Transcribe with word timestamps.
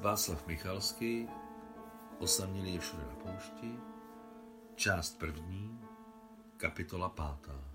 Václav 0.00 0.46
Michalský, 0.46 1.28
Osamělý 2.18 2.74
je 2.74 2.80
všude 2.80 3.02
na 3.02 3.14
poušti, 3.14 3.76
část 4.74 5.18
první, 5.18 5.80
kapitola 6.56 7.08
pátá. 7.08 7.74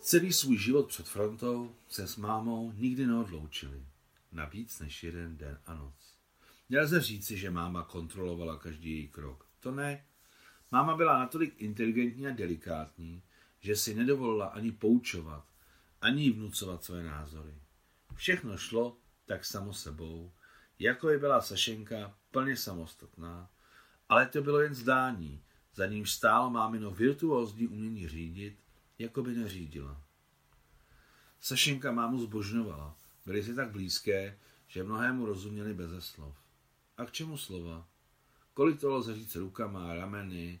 Celý 0.00 0.32
svůj 0.32 0.58
život 0.58 0.88
před 0.88 1.08
frontou 1.08 1.76
se 1.88 2.08
s 2.08 2.16
mámou 2.16 2.72
nikdy 2.72 3.06
neodloučili, 3.06 3.86
na 4.32 4.44
víc 4.44 4.80
než 4.80 5.04
jeden 5.04 5.36
den 5.36 5.58
a 5.66 5.74
noc. 5.74 6.18
Nelze 6.70 7.00
říci, 7.00 7.36
že 7.38 7.50
máma 7.50 7.82
kontrolovala 7.82 8.58
každý 8.58 8.90
její 8.90 9.08
krok. 9.08 9.46
To 9.60 9.70
ne. 9.70 10.06
Máma 10.70 10.96
byla 10.96 11.18
natolik 11.18 11.54
inteligentní 11.62 12.26
a 12.26 12.30
delikátní, 12.30 13.22
že 13.60 13.76
si 13.76 13.94
nedovolila 13.94 14.46
ani 14.46 14.72
poučovat, 14.72 15.44
ani 16.00 16.30
vnucovat 16.30 16.84
své 16.84 17.02
názory. 17.02 17.54
Všechno 18.14 18.56
šlo 18.56 18.96
tak 19.26 19.44
samo 19.44 19.72
sebou, 19.72 20.32
jako 20.78 21.08
je 21.08 21.18
byla 21.18 21.40
Sašenka 21.40 22.18
plně 22.30 22.56
samostatná, 22.56 23.50
ale 24.08 24.26
to 24.26 24.42
bylo 24.42 24.60
jen 24.60 24.74
zdání, 24.74 25.42
za 25.74 25.86
ním 25.86 26.06
stálo 26.06 26.50
mámino 26.50 26.90
virtuózní 26.90 27.68
umění 27.68 28.08
řídit, 28.08 28.58
jako 28.98 29.22
by 29.22 29.34
neřídila. 29.34 30.02
Sašenka 31.40 31.92
mámu 31.92 32.20
zbožňovala, 32.20 32.96
byly 33.26 33.42
si 33.42 33.54
tak 33.54 33.70
blízké, 33.70 34.38
že 34.66 34.84
mnohému 34.84 35.26
rozuměli 35.26 35.74
beze 35.74 36.00
slov. 36.00 36.36
A 36.96 37.04
k 37.04 37.12
čemu 37.12 37.36
slova? 37.36 37.88
Kolik 38.54 38.80
to 38.80 38.90
lze 38.90 39.14
říct 39.14 39.36
rukama, 39.36 39.94
rameny, 39.94 40.60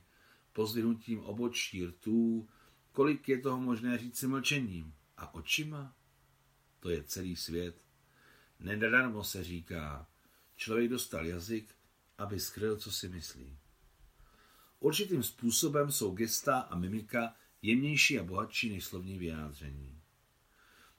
pozdvihnutím 0.52 1.20
obočí, 1.20 1.86
rtů, 1.86 2.48
kolik 2.92 3.28
je 3.28 3.38
toho 3.38 3.60
možné 3.60 3.98
říct 3.98 4.18
si 4.18 4.26
mlčením 4.26 4.94
a 5.16 5.34
očima? 5.34 5.94
To 6.80 6.90
je 6.90 7.02
celý 7.02 7.36
svět. 7.36 7.83
Nedarmo 8.64 9.24
se 9.24 9.44
říká, 9.44 10.06
člověk 10.56 10.90
dostal 10.90 11.26
jazyk, 11.26 11.74
aby 12.18 12.40
skryl, 12.40 12.76
co 12.76 12.92
si 12.92 13.08
myslí. 13.08 13.58
Určitým 14.80 15.22
způsobem 15.22 15.92
jsou 15.92 16.14
gesta 16.14 16.58
a 16.58 16.76
mimika 16.76 17.34
jemnější 17.62 18.18
a 18.18 18.22
bohatší 18.22 18.70
než 18.70 18.84
slovní 18.84 19.18
vyjádření. 19.18 20.00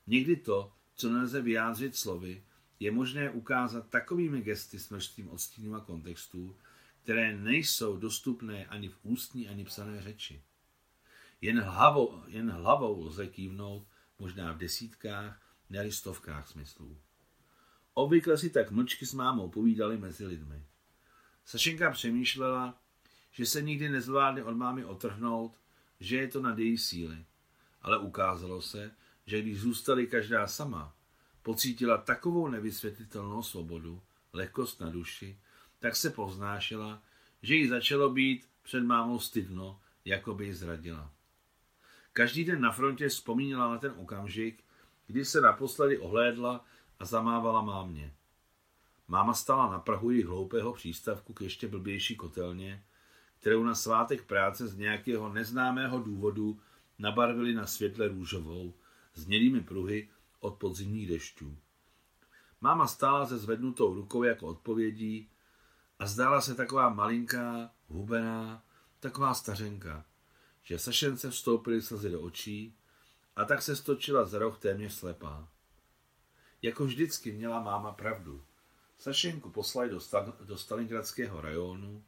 Někdy 0.07 0.35
to, 0.35 0.73
co 0.95 1.09
nelze 1.09 1.41
vyjádřit 1.41 1.95
slovy, 1.95 2.43
je 2.79 2.91
možné 2.91 3.29
ukázat 3.29 3.89
takovými 3.89 4.41
gesty 4.41 4.79
s 4.79 4.89
množstvím 4.89 5.29
odstínů 5.29 5.75
a 5.75 5.79
kontextů, 5.79 6.57
které 7.03 7.37
nejsou 7.37 7.97
dostupné 7.97 8.65
ani 8.65 8.89
v 8.89 8.97
ústní, 9.03 9.47
ani 9.47 9.65
psané 9.65 10.01
řeči. 10.01 10.43
Jen 11.41 11.59
hlavou, 11.59 12.23
jen 12.27 12.49
hlavou 12.49 13.05
lze 13.05 13.27
kývnout 13.27 13.87
možná 14.19 14.53
v 14.53 14.57
desítkách, 14.57 15.41
ne 15.69 15.91
stovkách 15.91 16.47
smyslů. 16.47 16.97
Obvykle 17.97 18.37
si 18.37 18.49
tak 18.49 18.71
mlčky 18.71 19.05
s 19.05 19.13
mámou 19.13 19.49
povídali 19.49 19.97
mezi 19.97 20.25
lidmi. 20.25 20.63
Sašenka 21.45 21.91
přemýšlela, 21.91 22.77
že 23.31 23.45
se 23.45 23.61
nikdy 23.61 23.89
nezvládne 23.89 24.43
od 24.43 24.57
mámy 24.57 24.85
otrhnout, 24.85 25.59
že 25.99 26.17
je 26.17 26.27
to 26.27 26.41
nad 26.41 26.59
její 26.59 26.77
síly. 26.77 27.25
Ale 27.81 27.99
ukázalo 27.99 28.61
se, 28.61 28.91
že 29.25 29.41
když 29.41 29.59
zůstali 29.59 30.07
každá 30.07 30.47
sama, 30.47 30.93
pocítila 31.43 31.97
takovou 31.97 32.47
nevysvětlitelnou 32.47 33.43
svobodu, 33.43 34.01
lehkost 34.33 34.81
na 34.81 34.89
duši, 34.89 35.39
tak 35.79 35.95
se 35.95 36.09
poznášela, 36.09 37.03
že 37.41 37.55
jí 37.55 37.67
začalo 37.67 38.09
být 38.09 38.47
před 38.63 38.81
mámou 38.81 39.19
stydno, 39.19 39.79
jako 40.05 40.33
by 40.33 40.45
ji 40.45 40.53
zradila. 40.53 41.11
Každý 42.13 42.43
den 42.43 42.61
na 42.61 42.71
frontě 42.71 43.09
vzpomínala 43.09 43.71
na 43.71 43.77
ten 43.77 43.93
okamžik, 43.97 44.63
kdy 45.07 45.25
se 45.25 45.41
naposledy 45.41 45.97
ohlédla 45.97 46.65
a 46.99 47.05
zamávala 47.05 47.61
mámě. 47.61 48.13
Máma 49.07 49.33
stala 49.33 49.71
na 49.71 49.79
prahu 49.79 50.11
jejich 50.11 50.25
hloupého 50.25 50.73
přístavku 50.73 51.33
k 51.33 51.41
ještě 51.41 51.67
blbější 51.67 52.15
kotelně, 52.15 52.83
kterou 53.39 53.63
na 53.63 53.75
svátek 53.75 54.25
práce 54.25 54.67
z 54.67 54.77
nějakého 54.77 55.33
neznámého 55.33 55.99
důvodu 55.99 56.59
nabarvili 56.99 57.53
na 57.53 57.67
světle 57.67 58.07
růžovou, 58.07 58.73
s 59.13 59.25
mělými 59.25 59.61
pruhy 59.61 60.09
od 60.39 60.55
podzimních 60.55 61.07
dešťů. 61.07 61.57
Máma 62.61 62.87
stála 62.87 63.25
se 63.25 63.37
zvednutou 63.37 63.93
rukou 63.93 64.23
jako 64.23 64.47
odpovědí 64.47 65.29
a 65.99 66.05
zdála 66.05 66.41
se 66.41 66.55
taková 66.55 66.89
malinká, 66.89 67.71
hubená, 67.87 68.63
taková 68.99 69.33
stařenka, 69.33 70.05
že 70.63 70.79
Sašence 70.79 71.29
vstoupily 71.29 71.81
slzy 71.81 72.09
do 72.09 72.21
očí 72.21 72.75
a 73.35 73.45
tak 73.45 73.61
se 73.61 73.75
stočila 73.75 74.25
za 74.25 74.39
roh 74.39 74.59
téměř 74.59 74.93
slepá. 74.93 75.47
Jako 76.65 76.85
vždycky 76.85 77.31
měla 77.31 77.63
máma 77.63 77.91
pravdu. 77.91 78.43
Sašenku 78.97 79.49
poslali 79.49 79.89
do, 79.89 79.97
Stal- 79.97 80.33
do 80.45 80.57
Stalingradského 80.57 81.41
rajonu, 81.41 82.03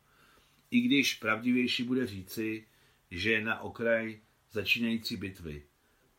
i 0.71 0.81
když 0.81 1.13
pravdivější 1.13 1.83
bude 1.83 2.07
říci, 2.07 2.67
že 3.11 3.31
je 3.31 3.45
na 3.45 3.61
okraj 3.61 4.19
začínající 4.51 5.17
bitvy, 5.17 5.63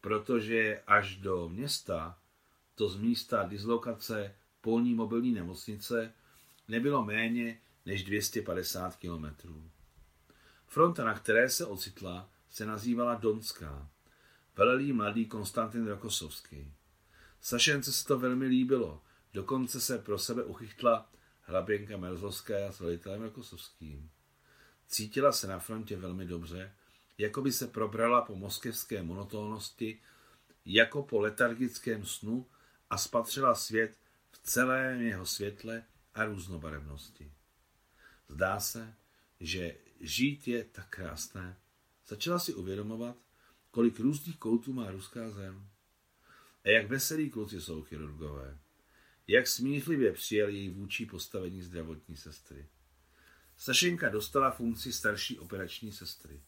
protože 0.00 0.82
až 0.86 1.16
do 1.16 1.48
města, 1.48 2.18
to 2.74 2.88
z 2.88 2.96
místa 2.96 3.42
dislokace 3.42 4.34
polní 4.60 4.94
mobilní 4.94 5.32
nemocnice, 5.32 6.12
nebylo 6.68 7.04
méně 7.04 7.60
než 7.86 8.04
250 8.04 8.96
kilometrů. 8.96 9.70
Fronta, 10.66 11.04
na 11.04 11.14
které 11.14 11.50
se 11.50 11.66
ocitla, 11.66 12.30
se 12.50 12.66
nazývala 12.66 13.14
Donská. 13.14 13.88
Velel 14.56 14.94
mladý 14.94 15.26
Konstantin 15.26 15.86
Rokosovský. 15.86 16.77
Sašence 17.40 17.92
se 17.92 18.04
to 18.04 18.18
velmi 18.18 18.46
líbilo, 18.46 19.02
dokonce 19.32 19.80
se 19.80 19.98
pro 19.98 20.18
sebe 20.18 20.44
uchychtla 20.44 21.10
hraběnka 21.42 21.96
Merzovská 21.96 22.72
s 22.72 22.80
velitelem 22.80 23.22
Rokosovským. 23.22 24.10
Cítila 24.86 25.32
se 25.32 25.46
na 25.46 25.58
frontě 25.58 25.96
velmi 25.96 26.26
dobře, 26.26 26.74
jako 27.18 27.42
by 27.42 27.52
se 27.52 27.66
probrala 27.66 28.22
po 28.22 28.36
moskevské 28.36 29.02
monotónnosti, 29.02 30.00
jako 30.64 31.02
po 31.02 31.20
letargickém 31.20 32.06
snu 32.06 32.46
a 32.90 32.98
spatřila 32.98 33.54
svět 33.54 33.98
v 34.30 34.38
celém 34.38 35.00
jeho 35.00 35.26
světle 35.26 35.84
a 36.14 36.24
různobarevnosti. 36.24 37.32
Zdá 38.28 38.60
se, 38.60 38.94
že 39.40 39.76
žít 40.00 40.48
je 40.48 40.64
tak 40.64 40.88
krásné. 40.88 41.56
Začala 42.06 42.38
si 42.38 42.54
uvědomovat, 42.54 43.16
kolik 43.70 44.00
různých 44.00 44.38
koutů 44.38 44.72
má 44.72 44.90
ruská 44.90 45.30
zem. 45.30 45.68
A 46.64 46.68
jak 46.68 46.88
veselí 46.88 47.30
kluci 47.30 47.60
jsou 47.60 47.82
chirurgové. 47.82 48.58
Jak 49.26 49.46
smířlivě 49.46 50.12
přijel 50.12 50.48
její 50.48 50.68
vůči 50.68 51.06
postavení 51.06 51.62
zdravotní 51.62 52.16
sestry. 52.16 52.66
Sašenka 53.56 54.08
dostala 54.08 54.50
funkci 54.50 54.92
starší 54.92 55.38
operační 55.38 55.92
sestry. 55.92 56.42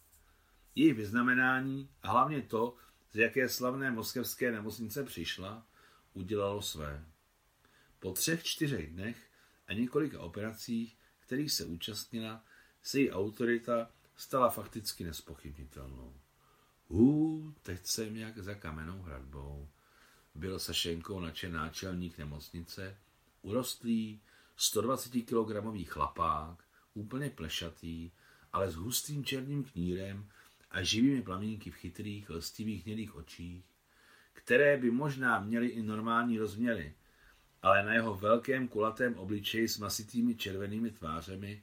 Její 0.74 0.92
vyznamenání 0.92 1.90
a 2.02 2.10
hlavně 2.10 2.42
to, 2.42 2.76
z 3.12 3.16
jaké 3.16 3.48
slavné 3.48 3.90
moskevské 3.90 4.52
nemocnice 4.52 5.04
přišla, 5.04 5.66
udělalo 6.12 6.62
své. 6.62 7.04
Po 7.98 8.12
třech, 8.12 8.44
čtyřech 8.44 8.90
dnech 8.90 9.30
a 9.66 9.72
několika 9.72 10.20
operacích, 10.20 10.98
kterých 11.18 11.52
se 11.52 11.64
účastnila, 11.64 12.44
se 12.82 12.98
její 12.98 13.10
autorita 13.10 13.90
stala 14.16 14.50
fakticky 14.50 15.04
nespochybnitelnou. 15.04 16.20
Hů, 16.88 17.54
teď 17.62 17.86
jsem 17.86 18.16
jak 18.16 18.38
za 18.38 18.54
kamenou 18.54 19.02
hradbou. 19.02 19.68
Byl 20.40 20.58
Sašenkou 20.58 21.20
načen 21.20 21.52
náčelník 21.52 22.18
nemocnice, 22.18 22.96
urostlý, 23.42 24.20
120 24.56 25.10
kg 25.10 25.84
chlapák, 25.84 26.64
úplně 26.94 27.30
plešatý, 27.30 28.10
ale 28.52 28.70
s 28.70 28.74
hustým 28.74 29.24
černým 29.24 29.64
knírem 29.64 30.28
a 30.70 30.82
živými 30.82 31.22
plamínky 31.22 31.70
v 31.70 31.74
chytrých, 31.74 32.30
lstivých 32.30 32.84
hnědých 32.84 33.14
očích, 33.14 33.64
které 34.32 34.76
by 34.76 34.90
možná 34.90 35.40
měly 35.40 35.66
i 35.66 35.82
normální 35.82 36.38
rozměry, 36.38 36.94
ale 37.62 37.84
na 37.84 37.94
jeho 37.94 38.14
velkém 38.14 38.68
kulatém 38.68 39.14
obličeji 39.14 39.68
s 39.68 39.78
masitými 39.78 40.34
červenými 40.34 40.90
tvářemi 40.90 41.62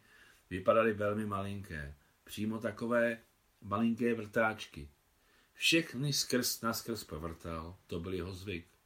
vypadaly 0.50 0.94
velmi 0.94 1.26
malinké, 1.26 1.96
přímo 2.24 2.60
takové 2.60 3.20
malinké 3.62 4.14
vrtáčky. 4.14 4.90
Všechny 5.54 6.14
skrz 6.14 6.62
na 6.62 6.74
skrz 6.74 7.04
povrtal, 7.04 7.78
to 7.88 8.00
byl 8.00 8.14
jeho 8.14 8.34
zvyk. 8.34 8.77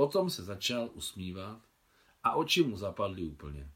Potom 0.00 0.30
se 0.30 0.42
začal 0.42 0.90
usmívat 0.92 1.60
a 2.22 2.34
oči 2.34 2.62
mu 2.62 2.76
zapadly 2.76 3.24
úplně. 3.24 3.70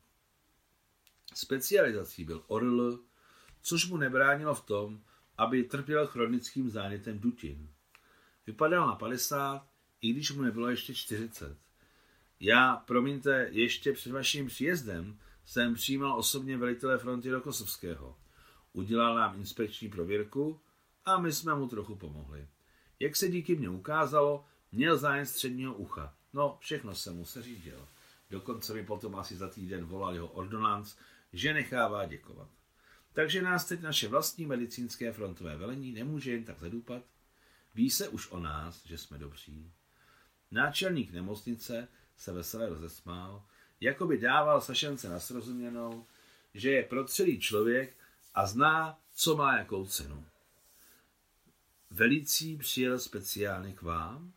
Specializací 1.35 2.25
byl 2.25 2.45
orl, 2.47 2.99
což 3.63 3.89
mu 3.89 3.97
nebránilo 3.97 4.55
v 4.55 4.65
tom, 4.65 5.01
aby 5.39 5.65
trpěl 5.65 6.07
chronickým 6.07 6.71
zánětem 6.71 7.19
dutin. 7.19 7.69
Vypadal 8.47 8.87
na 8.87 8.95
50, 8.95 9.67
i 10.01 10.13
když 10.13 10.33
mu 10.33 10.43
nebylo 10.43 10.69
ještě 10.69 10.95
40. 10.95 11.59
Já, 12.41 12.77
promiňte, 12.77 13.49
ještě 13.51 13.93
před 13.93 14.13
vaším 14.13 14.47
příjezdem 14.47 15.19
jsem 15.45 15.75
přijímal 15.75 16.19
osobně 16.19 16.57
velitele 16.57 16.99
fronty 16.99 17.31
do 17.31 17.41
Kosovského. 17.41 18.17
Udělal 18.73 19.15
nám 19.15 19.37
inspekční 19.37 19.89
prověrku 19.89 20.61
a 21.05 21.19
my 21.19 21.33
jsme 21.33 21.55
mu 21.55 21.69
trochu 21.69 21.97
pomohli. 21.97 22.49
Jak 23.01 23.17
se 23.17 23.29
díky 23.29 23.57
mně 23.57 23.69
ukázalo, 23.69 24.45
měl 24.75 24.99
zájem 24.99 25.27
středního 25.27 25.75
ucha. 25.75 26.15
No, 26.33 26.57
všechno 26.61 26.95
se 26.95 27.11
mu 27.11 27.25
se 27.25 27.43
řídil. 27.43 27.89
Dokonce 28.31 28.75
mi 28.75 28.85
potom 28.85 29.17
asi 29.17 29.37
za 29.37 29.49
týden 29.49 29.85
volal 29.85 30.15
jeho 30.15 30.29
ordonanc, 30.29 30.95
že 31.33 31.55
nechává 31.55 32.07
děkovat. 32.07 32.49
Takže 33.13 33.43
nás 33.43 33.65
teď 33.65 33.81
naše 33.81 34.09
vlastní 34.09 34.47
medicínské 34.47 35.13
frontové 35.13 35.57
velení 35.57 35.93
nemůže 35.93 36.33
jen 36.33 36.45
tak 36.45 36.59
zadupat. 36.59 37.03
Ví 37.75 37.91
se 37.91 38.09
už 38.09 38.31
o 38.31 38.41
nás, 38.41 38.87
že 38.87 38.99
jsme 38.99 39.19
dobří. 39.19 39.73
Náčelník 40.51 41.13
nemocnice 41.13 41.89
se 42.17 42.33
veselé 42.33 42.69
rozesmál, 42.69 43.45
jako 43.81 44.07
by 44.07 44.19
dával 44.19 44.61
Sašence 44.61 45.09
na 45.09 45.21
srozuměnou, 45.21 46.07
že 46.55 46.71
je 46.71 46.83
prostředý 46.83 47.41
člověk 47.41 47.97
a 48.35 48.47
zná, 48.47 48.99
co 49.15 49.37
má 49.37 49.59
jakou 49.59 49.87
cenu. 49.87 50.27
Velící 51.91 52.57
přijel 52.57 52.99
speciálně 52.99 53.73
k 53.73 53.83
vám? 53.83 54.33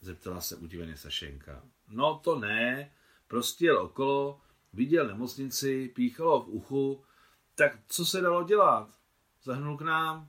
Zeptala 0.00 0.40
se 0.40 0.56
udiveně 0.56 0.96
Sašenka. 0.96 1.62
No 1.88 2.18
to 2.24 2.38
ne, 2.38 2.92
prostě 3.26 3.64
jel 3.64 3.78
okolo, 3.78 4.40
viděl 4.72 5.06
nemocnici, 5.06 5.88
píchalo 5.88 6.42
v 6.42 6.48
uchu, 6.48 7.04
tak 7.54 7.72
co 7.88 8.06
se 8.06 8.20
dalo 8.20 8.44
dělat? 8.44 8.98
Zahnul 9.42 9.76
k 9.76 9.82
nám. 9.82 10.28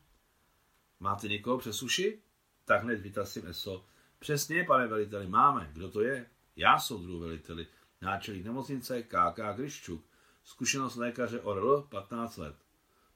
Máte 1.00 1.28
někoho 1.28 1.58
přes 1.58 1.84
uši? 1.84 2.22
Tak 2.66 2.84
hned 2.84 3.02
vytasím 3.02 3.48
ESO. 3.48 3.86
Přesně, 4.20 4.64
pane 4.64 4.88
veliteli, 4.88 5.28
máme. 5.28 5.70
Kdo 5.74 5.92
to 5.92 6.02
je? 6.02 6.30
Já 6.56 6.80
soudru 6.80 7.20
veliteli. 7.20 7.68
Náčelník 8.02 8.46
nemocnice 8.46 9.04
KK 9.04 9.40
Gryščuk. 9.56 10.06
Zkušenost 10.44 10.96
lékaře 10.96 11.42
ORL 11.42 11.82
15 11.82 12.38
let. 12.38 12.56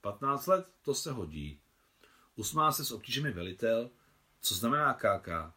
15 0.02 0.48
let? 0.48 0.72
To 0.82 0.94
se 0.96 1.12
hodí. 1.12 1.60
Usmál 2.36 2.74
se 2.74 2.86
s 2.86 2.92
obtížemi 2.92 3.32
velitel. 3.32 3.90
Co 4.42 4.56
znamená 4.56 4.94
KK? 4.94 5.54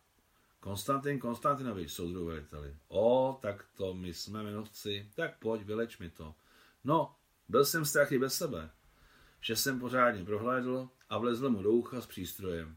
Konstantin 0.67 1.19
Konstantinovič, 1.19 1.93
soudru 1.93 2.27
veliteli. 2.27 2.77
O, 2.89 3.39
tak 3.43 3.67
to 3.77 3.95
my 3.95 4.15
jsme 4.15 4.43
jmenovci. 4.43 5.11
Tak 5.15 5.39
pojď, 5.39 5.63
vyleč 5.63 5.99
mi 5.99 6.11
to. 6.11 6.35
No, 6.85 7.15
byl 7.49 7.65
jsem 7.65 7.85
strachy 7.85 8.19
bez 8.19 8.35
sebe. 8.35 8.71
Vše 9.41 9.57
jsem 9.57 9.81
pořádně 9.81 10.25
prohlédl 10.25 10.89
a 11.09 11.19
vlezl 11.19 11.51
mu 11.51 11.63
do 11.63 11.71
ucha 11.71 12.01
s 12.01 12.07
přístrojem. 12.07 12.77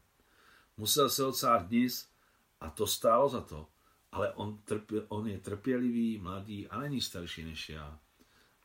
Musel 0.76 1.10
se 1.10 1.24
odsát 1.24 1.66
dnis 1.66 2.08
a 2.60 2.70
to 2.70 2.86
stálo 2.86 3.28
za 3.28 3.40
to. 3.40 3.68
Ale 4.12 4.32
on, 4.32 4.58
trpě, 4.58 5.02
on 5.08 5.28
je 5.28 5.38
trpělivý, 5.38 6.18
mladý 6.18 6.68
a 6.68 6.80
není 6.80 7.00
starší 7.00 7.44
než 7.44 7.68
já. 7.68 7.98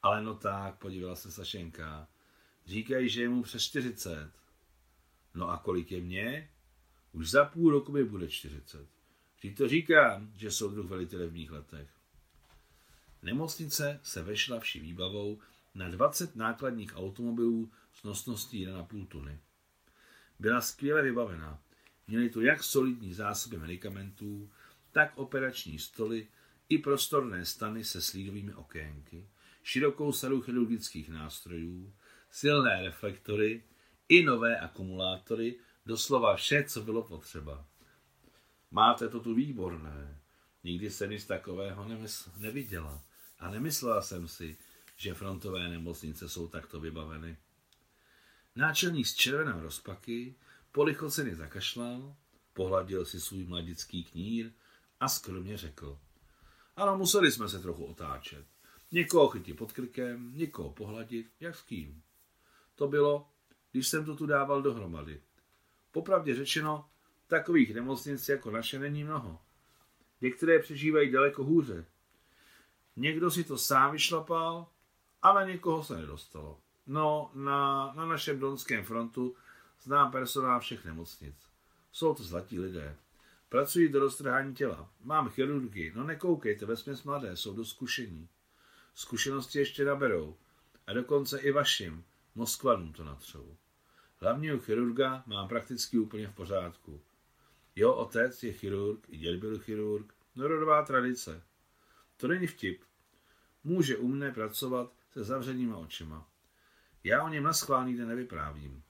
Ale 0.04 0.24
no 0.24 0.36
tak, 0.36 0.76
podívala 0.76 1.16
se 1.16 1.32
Sašenka. 1.32 2.08
Říkají, 2.66 3.10
že 3.10 3.22
je 3.22 3.30
mu 3.30 3.44
přes 3.44 3.64
40. 3.64 4.32
No 5.34 5.50
a 5.50 5.58
kolik 5.58 5.92
je 5.92 6.02
mě? 6.02 6.50
Už 7.12 7.30
za 7.30 7.46
půl 7.46 7.72
roku 7.72 7.92
mi 7.92 8.04
bude 8.04 8.28
40. 8.28 8.95
Vždyť 9.46 9.58
to 9.58 9.68
říkám, 9.68 10.32
že 10.38 10.52
jsou 10.52 10.70
druh 10.70 10.86
velitele 10.86 11.28
v 11.28 11.34
mých 11.34 11.52
letech. 11.52 11.90
Nemocnice 13.24 14.00
se 14.04 14.24
vešla 14.24 14.60
vší 14.60 14.80
výbavou 14.80 15.40
na 15.76 15.90
20 15.90 16.36
nákladních 16.36 16.98
automobilů 16.98 17.72
s 17.94 18.04
nosností 18.04 18.68
1,5 18.68 19.08
tuny. 19.08 19.40
Byla 20.40 20.62
skvěle 20.62 21.02
vybavená. 21.02 21.60
Měli 22.08 22.30
tu 22.30 22.42
jak 22.42 22.64
solidní 22.64 23.14
zásoby 23.14 23.58
medicamentů, 23.58 24.50
tak 24.92 25.12
operační 25.16 25.80
stoly 25.80 26.28
i 26.70 26.78
prostorné 26.78 27.46
stany 27.46 27.84
se 27.84 28.02
slídovými 28.02 28.54
okénky, 28.54 29.28
širokou 29.64 30.12
sadu 30.12 30.42
chirurgických 30.42 31.10
nástrojů, 31.10 31.94
silné 32.32 32.82
reflektory 32.82 33.64
i 34.10 34.24
nové 34.24 34.60
akumulátory, 34.60 35.60
doslova 35.86 36.36
vše, 36.36 36.64
co 36.68 36.82
bylo 36.82 37.04
potřeba. 37.04 37.66
Máte 38.76 39.10
to 39.10 39.20
tu 39.20 39.34
výborné. 39.34 40.20
Nikdy 40.64 40.90
jsem 40.90 41.10
nic 41.10 41.26
takového 41.26 41.88
neviděla. 42.38 43.04
A 43.40 43.50
nemyslela 43.50 44.02
jsem 44.02 44.28
si, 44.28 44.58
že 44.96 45.14
frontové 45.14 45.70
nemocnice 45.70 46.30
jsou 46.30 46.48
takto 46.48 46.80
vybaveny. 46.80 47.38
Náčelník 48.56 49.08
z 49.08 49.14
červené 49.14 49.62
rozpaky 49.62 50.36
polichoceně 50.72 51.36
zakašlal, 51.36 52.16
pohladil 52.54 53.06
si 53.06 53.22
svůj 53.22 53.44
mladický 53.44 54.04
knír 54.04 54.52
a 55.00 55.08
skromně 55.08 55.58
řekl. 55.58 56.00
Ano, 56.76 56.98
museli 56.98 57.32
jsme 57.32 57.50
se 57.50 57.60
trochu 57.60 57.86
otáčet. 57.86 58.46
Někoho 58.92 59.30
chytit 59.30 59.58
pod 59.58 59.72
krkem, 59.72 60.32
někoho 60.38 60.70
pohladit, 60.70 61.32
jak 61.40 61.56
s 61.56 61.62
kým. 61.62 62.04
To 62.76 62.88
bylo, 62.88 63.30
když 63.72 63.88
jsem 63.88 64.06
to 64.06 64.16
tu 64.16 64.26
dával 64.26 64.62
dohromady. 64.62 65.22
Popravdě 65.92 66.36
řečeno, 66.36 66.90
takových 67.28 67.76
nemocnic 67.76 68.30
jako 68.30 68.52
naše 68.52 68.80
není 68.80 69.04
mnoho. 69.04 69.40
Některé 70.22 70.60
přežívají 70.60 71.12
daleko 71.12 71.44
hůře. 71.44 71.86
Někdo 72.96 73.32
si 73.32 73.44
to 73.44 73.58
sám 73.58 73.92
vyšlapal 73.92 74.68
a 75.22 75.34
na 75.34 75.44
někoho 75.44 75.84
se 75.84 75.98
nedostalo. 75.98 76.60
No, 76.88 77.32
na, 77.34 77.94
na 77.96 78.06
našem 78.06 78.40
Donském 78.40 78.84
frontu 78.84 79.36
znám 79.82 80.12
personál 80.12 80.60
všech 80.60 80.86
nemocnic. 80.86 81.36
Jsou 81.92 82.14
to 82.14 82.24
zlatí 82.24 82.60
lidé. 82.60 82.96
Pracují 83.50 83.90
do 83.90 84.00
roztrhání 84.00 84.56
těla. 84.56 84.90
Mám 85.04 85.30
chirurgy. 85.30 85.94
No 85.96 86.04
nekoukejte, 86.04 86.66
vesměs 86.66 87.04
mladé, 87.04 87.38
jsou 87.38 87.54
do 87.54 87.66
zkušení. 87.66 88.28
Zkušenosti 88.96 89.60
ještě 89.60 89.86
naberou. 89.86 90.36
A 90.88 90.94
dokonce 90.94 91.40
i 91.40 91.52
vašim, 91.52 92.04
Moskvanům 92.36 92.94
to 92.94 93.04
natřou. 93.04 93.56
Hlavního 94.18 94.60
chirurga 94.60 95.24
mám 95.26 95.48
prakticky 95.48 95.98
úplně 95.98 96.28
v 96.28 96.36
pořádku. 96.36 97.02
Jeho 97.76 97.96
otec 97.96 98.44
je 98.44 98.54
chirurg, 98.54 99.10
i 99.10 99.18
děd 99.18 99.40
byl 99.40 99.60
chirurg, 99.60 100.14
norodová 100.36 100.86
tradice. 100.86 101.44
To 102.18 102.28
není 102.28 102.48
vtip. 102.48 102.84
Může 103.64 103.98
u 103.98 104.08
mne 104.08 104.32
pracovat 104.32 104.94
se 105.12 105.24
zavřenýma 105.24 105.78
očima. 105.78 106.30
Já 107.04 107.24
o 107.24 107.30
něm 107.30 107.44
na 107.44 107.54
schvál 107.54 107.86
nikde 107.86 108.06
nevyprávím. 108.06 108.84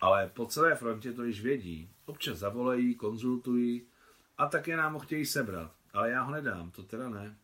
Ale 0.00 0.28
po 0.28 0.46
celé 0.46 0.74
frontě 0.74 1.12
to 1.12 1.24
již 1.24 1.40
vědí. 1.40 1.90
Občas 2.04 2.38
zavolají, 2.38 2.94
konzultují 2.94 3.86
a 4.38 4.46
také 4.46 4.76
nám 4.76 4.92
ho 4.92 5.00
chtějí 5.00 5.26
sebrat. 5.26 5.74
Ale 5.92 6.10
já 6.10 6.22
ho 6.22 6.32
nedám, 6.32 6.70
to 6.70 6.82
teda 6.82 7.08
ne. 7.08 7.36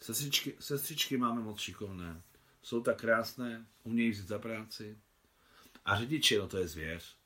Sestřičky, 0.00 0.56
sestřičky 0.60 1.16
máme 1.16 1.40
moc 1.40 1.60
šikovné. 1.60 2.22
Jsou 2.62 2.82
tak 2.82 3.00
krásné, 3.00 3.66
umějí 3.84 4.10
vzít 4.10 4.28
za 4.28 4.38
práci. 4.38 4.98
A 5.84 5.96
řidiči, 5.98 6.38
no 6.38 6.48
to 6.48 6.58
je 6.58 6.68
zvěř. 6.68 7.16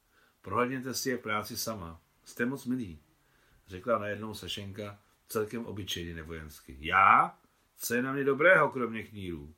Prohledněte 0.43 0.95
si 0.95 1.11
je 1.11 1.19
práci 1.19 1.57
sama. 1.57 2.01
Jste 2.27 2.47
moc 2.47 2.67
milí, 2.67 2.99
řekla 3.67 3.99
najednou 3.99 4.35
Sašenka 4.35 4.99
celkem 5.29 5.67
obyčejně 5.67 6.15
nevojensky. 6.15 6.77
Já? 6.81 7.39
Co 7.77 7.95
je 7.95 8.03
na 8.03 8.13
mě 8.13 8.25
dobrého, 8.25 8.71
kromě 8.71 9.03
knírů? 9.03 9.55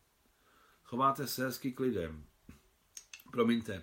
Chováte 0.84 1.26
se 1.26 1.44
hezky 1.44 1.72
k 1.72 1.80
lidem. 1.80 2.24
Promiňte, 3.32 3.82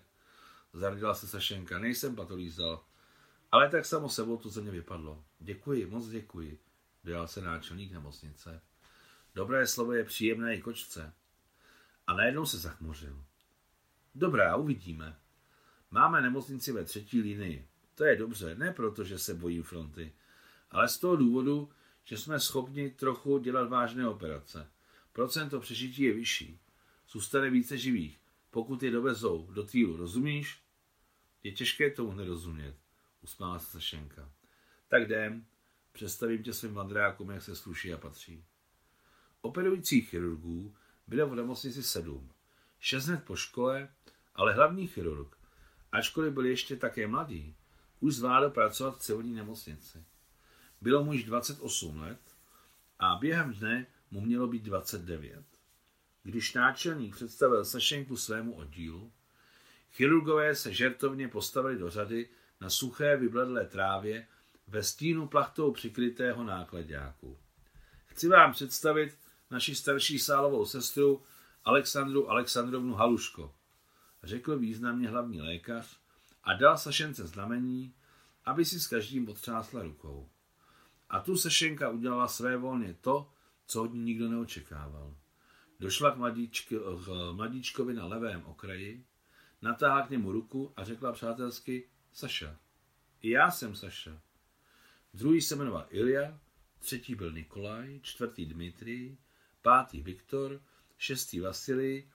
zardila 0.74 1.14
se 1.14 1.28
Sašenka, 1.28 1.80
nejsem 1.80 2.16
patolízal. 2.16 2.86
Ale 3.52 3.70
tak 3.70 3.86
samo 3.86 4.10
sebou 4.10 4.38
to 4.38 4.50
ze 4.50 4.62
mě 4.62 4.72
vypadlo. 4.72 5.24
Děkuji, 5.40 5.86
moc 5.86 6.08
děkuji, 6.08 6.60
dojal 7.04 7.28
se 7.28 7.42
náčelník 7.42 7.92
nemocnice. 7.92 8.62
Dobré 9.36 9.68
slovo 9.68 9.94
je 9.94 10.04
příjemné 10.04 10.56
i 10.56 10.62
kočce. 10.62 11.14
A 12.08 12.14
najednou 12.14 12.46
se 12.46 12.58
zachmořil. 12.58 13.26
Dobrá, 14.16 14.56
uvidíme. 14.56 15.20
Máme 15.92 16.22
nemocnici 16.22 16.72
ve 16.72 16.84
třetí 16.84 17.22
linii. 17.22 17.68
To 17.96 18.04
je 18.04 18.16
dobře, 18.16 18.56
ne 18.56 18.72
proto, 18.74 19.04
že 19.04 19.20
se 19.20 19.34
bojím 19.34 19.64
fronty, 19.64 20.14
ale 20.72 20.90
z 20.90 20.98
toho 20.98 21.16
důvodu, 21.16 21.70
že 22.04 22.18
jsme 22.18 22.40
schopni 22.40 22.90
trochu 22.90 23.38
dělat 23.38 23.70
vážné 23.70 24.08
operace. 24.08 24.72
Procento 25.14 25.60
přežití 25.60 26.04
je 26.04 26.14
vyšší. 26.14 26.60
Zůstane 27.10 27.50
více 27.50 27.78
živých, 27.78 28.20
pokud 28.52 28.84
je 28.84 28.92
dovezou 28.92 29.52
do 29.52 29.64
týlu, 29.64 29.98
rozumíš? 29.98 30.62
Je 31.44 31.52
těžké 31.52 31.92
tomu 31.92 32.14
nerozumět, 32.14 32.76
usmála 33.22 33.60
se 33.60 33.72
Sašenka. 33.72 34.32
Tak 34.88 35.04
jdem, 35.04 35.46
představím 35.92 36.44
tě 36.44 36.54
svým 36.54 36.74
mandrákům, 36.74 37.30
jak 37.30 37.44
se 37.44 37.56
sluší 37.56 37.94
a 37.94 37.98
patří. 37.98 38.46
Operujících 39.42 40.10
chirurgů 40.10 40.76
bylo 41.08 41.28
v 41.28 41.36
nemocnici 41.36 41.84
sedm. 41.84 42.32
Šest 42.80 43.06
hned 43.06 43.24
po 43.24 43.36
škole, 43.36 43.90
ale 44.36 44.54
hlavní 44.54 44.88
chirurg, 44.88 45.38
ačkoliv 45.92 46.34
byl 46.34 46.46
ještě 46.46 46.76
také 46.76 47.08
mladý, 47.08 47.56
už 48.00 48.16
zvládl 48.16 48.50
pracovat 48.50 48.98
v 48.98 49.02
civilní 49.02 49.34
nemocnici. 49.34 50.04
Bylo 50.82 51.04
mu 51.04 51.14
již 51.14 51.24
28 51.24 52.00
let 52.00 52.20
a 53.00 53.16
během 53.16 53.54
dne 53.54 53.88
mu 54.12 54.22
mělo 54.22 54.48
být 54.48 54.64
29. 54.64 55.44
Když 56.24 56.54
náčelník 56.54 57.16
představil 57.16 57.66
Sašenku 57.66 58.18
svému 58.18 58.56
oddílu, 58.56 59.12
chirurgové 59.92 60.56
se 60.56 60.74
žertovně 60.74 61.28
postavili 61.28 61.78
do 61.78 61.90
řady 61.90 62.30
na 62.62 62.70
suché 62.70 63.18
vybledlé 63.18 63.66
trávě 63.66 64.28
ve 64.68 64.84
stínu 64.84 65.28
plachtou 65.28 65.72
přikrytého 65.72 66.44
nákladňáku. 66.44 67.38
Chci 68.06 68.28
vám 68.28 68.52
představit 68.52 69.18
naši 69.52 69.76
starší 69.76 70.20
sálovou 70.20 70.66
sestru 70.66 71.24
Alexandru 71.64 72.30
Alexandrovnu 72.30 72.94
Haluško, 72.94 73.56
řekl 74.24 74.58
významně 74.58 75.10
hlavní 75.10 75.42
lékař 75.42 76.00
a 76.46 76.54
dal 76.54 76.78
Sašence 76.78 77.28
znamení, 77.28 77.94
aby 78.46 78.66
si 78.66 78.80
s 78.80 78.88
každým 78.88 79.26
potřásla 79.26 79.84
rukou. 79.84 80.30
A 81.10 81.20
tu 81.20 81.38
Sašenka 81.38 81.90
udělala 81.90 82.28
své 82.28 82.58
volně 82.58 82.96
to, 83.02 83.32
co 83.68 83.84
od 83.84 83.94
ní 83.94 84.00
nikdo 84.00 84.30
neočekával. 84.30 85.16
Došla 85.80 86.12
k, 86.12 86.18
mladíčky, 86.18 86.76
k 87.06 87.32
mladíčkovi 87.32 87.94
na 87.94 88.06
levém 88.06 88.44
okraji, 88.46 89.06
natáhla 89.62 90.08
k 90.08 90.10
němu 90.10 90.32
ruku 90.32 90.74
a 90.76 90.84
řekla 90.84 91.12
přátelsky 91.12 91.90
Saša. 92.14 92.58
I 93.22 93.30
já 93.30 93.52
jsem 93.52 93.76
Saša. 93.76 94.22
Druhý 95.14 95.42
se 95.42 95.56
jmenoval 95.56 95.86
Ilja, 95.90 96.40
třetí 96.80 97.16
byl 97.16 97.32
Nikolaj, 97.32 98.00
čtvrtý 98.02 98.46
Dmitrij, 98.46 99.18
pátý 99.62 100.02
Viktor, 100.02 100.62
šestý 100.98 101.40
Vasilij 101.40 102.08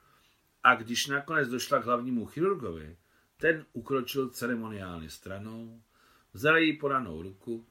a 0.63 0.75
když 0.75 1.07
nakonec 1.07 1.49
došla 1.49 1.79
k 1.79 1.85
hlavnímu 1.85 2.27
chirurgovi, 2.27 2.97
ten 3.41 3.67
ukročil 3.73 4.29
ceremoniálně 4.29 5.11
stranou, 5.11 5.83
vzal 6.33 6.59
jí 6.59 6.77
poranou 6.77 7.23
ruku 7.23 7.67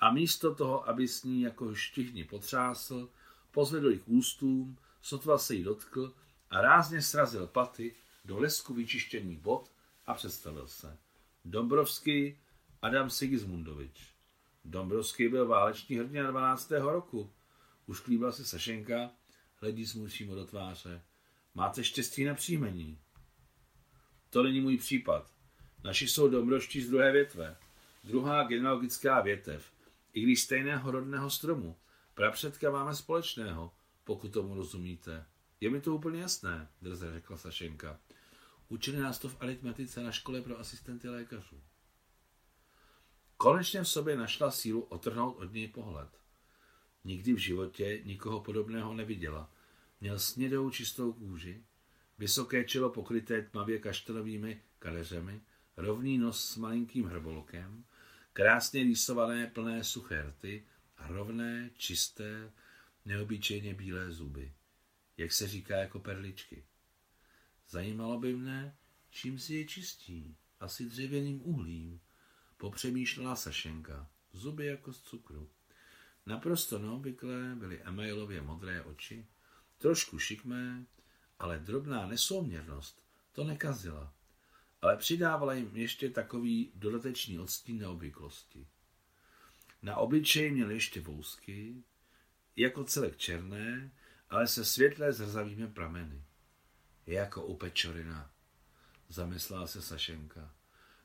a 0.00 0.12
místo 0.12 0.54
toho, 0.54 0.88
aby 0.88 1.08
s 1.08 1.24
ní 1.24 1.42
jako 1.42 1.74
štihni 1.74 2.24
potřásl, 2.24 3.08
pozvedl 3.50 3.90
ji 3.90 3.98
k 3.98 4.08
ústům, 4.08 4.78
sotva 5.02 5.38
se 5.38 5.54
jí 5.54 5.62
dotkl 5.62 6.14
a 6.50 6.60
rázně 6.60 7.02
srazil 7.02 7.46
paty 7.46 7.94
do 8.24 8.38
lesku 8.38 8.74
vyčištěných 8.74 9.38
bod 9.38 9.72
a 10.06 10.14
představil 10.14 10.68
se. 10.68 10.98
Dombrovský 11.44 12.38
Adam 12.82 13.10
Sigismundovič. 13.10 14.14
Dombrovský 14.64 15.28
byl 15.28 15.46
váleční 15.46 15.96
hrdina 15.96 16.30
12. 16.30 16.70
roku. 16.70 17.32
Už 17.86 18.00
klíbla 18.00 18.32
se 18.32 18.44
Sašenka, 18.44 19.10
hledí 19.54 19.86
smutřímu 19.86 20.34
do 20.34 20.44
tváře. 20.44 21.02
Máte 21.54 21.84
štěstí 21.84 22.24
na 22.24 22.34
příjmení. 22.34 22.98
To 24.34 24.42
není 24.42 24.60
můj 24.60 24.78
případ. 24.78 25.30
Naši 25.84 26.08
jsou 26.08 26.28
dombroští 26.28 26.82
z 26.82 26.90
druhé 26.90 27.12
větve. 27.12 27.56
Druhá 28.04 28.44
genealogická 28.44 29.20
větev. 29.20 29.72
I 30.12 30.20
když 30.20 30.42
stejného 30.42 30.90
rodného 30.90 31.30
stromu. 31.30 31.76
Prapředka 32.14 32.70
máme 32.70 32.94
společného, 32.94 33.72
pokud 34.04 34.32
tomu 34.32 34.54
rozumíte. 34.54 35.26
Je 35.60 35.70
mi 35.70 35.80
to 35.80 35.94
úplně 35.94 36.20
jasné, 36.20 36.68
drze 36.82 37.12
řekla 37.12 37.36
Sašenka. 37.36 38.00
Učili 38.68 38.98
nás 38.98 39.18
to 39.18 39.28
v 39.28 39.36
aritmetice 39.40 40.02
na 40.02 40.12
škole 40.12 40.42
pro 40.42 40.58
asistenty 40.58 41.08
lékařů. 41.08 41.60
Konečně 43.36 43.82
v 43.82 43.88
sobě 43.88 44.16
našla 44.16 44.50
sílu 44.50 44.80
otrhnout 44.80 45.36
od 45.36 45.52
něj 45.52 45.68
pohled. 45.68 46.08
Nikdy 47.04 47.32
v 47.32 47.38
životě 47.38 48.02
nikoho 48.04 48.40
podobného 48.40 48.94
neviděla. 48.94 49.50
Měl 50.00 50.18
snědou 50.18 50.70
čistou 50.70 51.12
kůži, 51.12 51.64
vysoké 52.18 52.64
čelo 52.64 52.90
pokryté 52.90 53.42
tmavě 53.42 53.78
kaštelovými 53.78 54.62
kadeřemi, 54.78 55.40
rovný 55.76 56.18
nos 56.18 56.50
s 56.50 56.56
malinkým 56.56 57.04
hrbolkem, 57.04 57.84
krásně 58.32 58.82
rýsované 58.82 59.46
plné 59.46 59.84
suché 59.84 60.22
rty 60.22 60.66
a 60.96 61.06
rovné, 61.06 61.70
čisté, 61.76 62.52
neobyčejně 63.04 63.74
bílé 63.74 64.12
zuby. 64.12 64.52
Jak 65.16 65.32
se 65.32 65.48
říká 65.48 65.76
jako 65.76 65.98
perličky. 65.98 66.64
Zajímalo 67.68 68.20
by 68.20 68.36
mne, 68.36 68.76
čím 69.10 69.38
si 69.38 69.54
je 69.54 69.64
čistí. 69.64 70.36
Asi 70.60 70.84
dřevěným 70.84 71.40
uhlím, 71.44 72.00
popřemýšlela 72.56 73.36
Sašenka. 73.36 74.10
Zuby 74.32 74.66
jako 74.66 74.92
z 74.92 75.02
cukru. 75.02 75.50
Naprosto 76.26 76.78
neobvyklé 76.78 77.54
byly 77.54 77.82
emailově 77.82 78.42
modré 78.42 78.82
oči, 78.82 79.26
trošku 79.78 80.18
šikmé, 80.18 80.86
ale 81.44 81.58
drobná 81.58 82.06
nesouměrnost 82.06 83.02
to 83.32 83.44
nekazila, 83.44 84.14
ale 84.82 84.96
přidávala 84.96 85.54
jim 85.54 85.76
ještě 85.76 86.10
takový 86.10 86.72
dodatečný 86.74 87.38
odstín 87.38 87.78
neobvyklosti. 87.78 88.66
Na 89.82 89.96
obličeji 89.96 90.50
měl 90.50 90.70
ještě 90.70 91.00
vousky, 91.00 91.82
jako 92.56 92.84
celek 92.84 93.16
černé, 93.16 93.90
ale 94.30 94.46
se 94.46 94.64
světlé 94.64 95.12
zrzavými 95.12 95.68
prameny. 95.68 96.24
Jako 97.06 97.46
u 97.46 97.56
Pečorina, 97.56 98.30
zamyslela 99.08 99.66
se 99.66 99.82
Sašenka. 99.82 100.54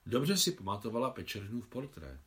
Dobře 0.05 0.38
si 0.38 0.51
pamatovala 0.51 1.10
Pečorinův 1.10 1.67
portrét. 1.67 2.22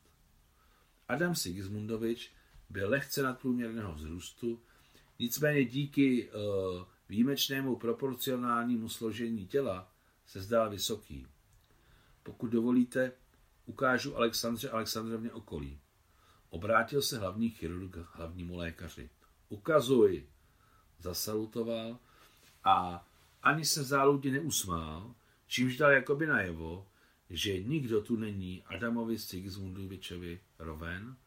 Adam 1.07 1.35
Sigismundovič 1.35 2.31
byl 2.69 2.89
lehce 2.89 3.23
nadprůměrného 3.23 3.93
vzrůstu, 3.93 4.63
nicméně 5.19 5.65
díky 5.65 6.31
uh, 6.31 6.92
výjimečnému 7.09 7.75
proporcionálnímu 7.75 8.89
složení 8.89 9.47
těla 9.47 9.91
se 10.25 10.41
zdál 10.41 10.69
vysoký. 10.69 11.27
Pokud 12.23 12.47
dovolíte, 12.47 13.11
ukážu 13.65 14.17
Alexandře 14.17 14.69
Alexandrovně 14.69 15.31
okolí. 15.31 15.79
Obrátil 16.49 17.01
se 17.01 17.17
hlavní 17.17 17.49
chirurg 17.49 17.97
hlavnímu 18.11 18.55
lékaři. 18.55 19.09
Ukazuj, 19.49 20.25
zasalutoval 20.99 21.99
a 22.63 23.07
ani 23.43 23.65
se 23.65 23.83
záludně 23.83 24.31
neusmál, 24.31 25.15
čímž 25.47 25.77
dal 25.77 25.91
jakoby 25.91 26.27
najevo, 26.27 26.87
že 27.29 27.63
nikdo 27.63 28.01
tu 28.01 28.15
není 28.15 28.63
Adamovi 28.63 29.19
Sigismundovičovi 29.19 30.39
roven 30.59 31.17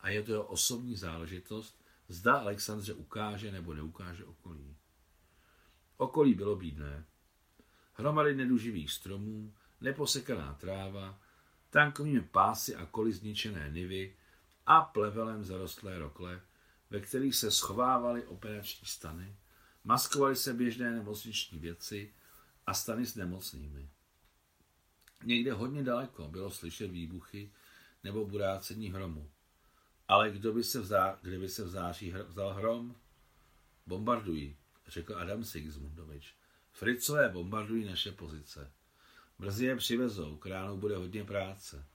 a 0.00 0.08
je 0.08 0.22
to 0.22 0.32
jeho 0.32 0.44
osobní 0.44 0.96
záležitost, 0.96 1.82
zda 2.08 2.34
Alexandře 2.34 2.94
ukáže 2.94 3.52
nebo 3.52 3.74
neukáže 3.74 4.24
okolí. 4.24 4.76
Okolí 6.02 6.34
bylo 6.34 6.56
bídné. 6.56 7.04
Hromady 7.94 8.34
neduživých 8.34 8.92
stromů, 8.92 9.54
neposekaná 9.80 10.54
tráva, 10.54 11.18
tankovými 11.70 12.20
pásy 12.20 12.76
a 12.76 12.86
koly 12.86 13.12
zničené 13.12 13.70
nivy 13.70 14.16
a 14.66 14.80
plevelem 14.80 15.44
zarostlé 15.44 15.98
rokle, 15.98 16.40
ve 16.90 17.00
kterých 17.00 17.36
se 17.36 17.50
schovávaly 17.50 18.26
operační 18.26 18.86
stany, 18.86 19.36
maskovaly 19.84 20.36
se 20.36 20.54
běžné 20.54 20.90
nemocniční 20.90 21.58
věci 21.58 22.14
a 22.66 22.74
stany 22.74 23.06
s 23.06 23.14
nemocnými. 23.14 23.88
Někde 25.24 25.52
hodně 25.52 25.82
daleko 25.82 26.28
bylo 26.28 26.50
slyšet 26.50 26.90
výbuchy 26.90 27.50
nebo 28.04 28.26
burácení 28.26 28.90
hromu. 28.90 29.30
Ale 30.08 30.30
kdo 30.30 30.52
by 30.52 30.64
se 30.64 30.80
v 30.80 30.86
zá, 30.86 31.18
kdyby 31.22 31.48
se 31.48 31.64
v 31.64 31.68
září 31.68 32.14
vzal 32.28 32.54
hrom? 32.54 32.96
Bombardují, 33.86 34.56
řekl 34.92 35.16
Adam 35.16 35.44
Sigismundovič. 35.44 36.34
Fricové 36.72 37.28
bombardují 37.28 37.84
naše 37.84 38.12
pozice. 38.12 38.72
Brzy 39.38 39.64
je 39.64 39.76
přivezou, 39.76 40.36
k 40.36 40.46
ránu 40.46 40.76
bude 40.76 40.96
hodně 40.96 41.24
práce. 41.24 41.86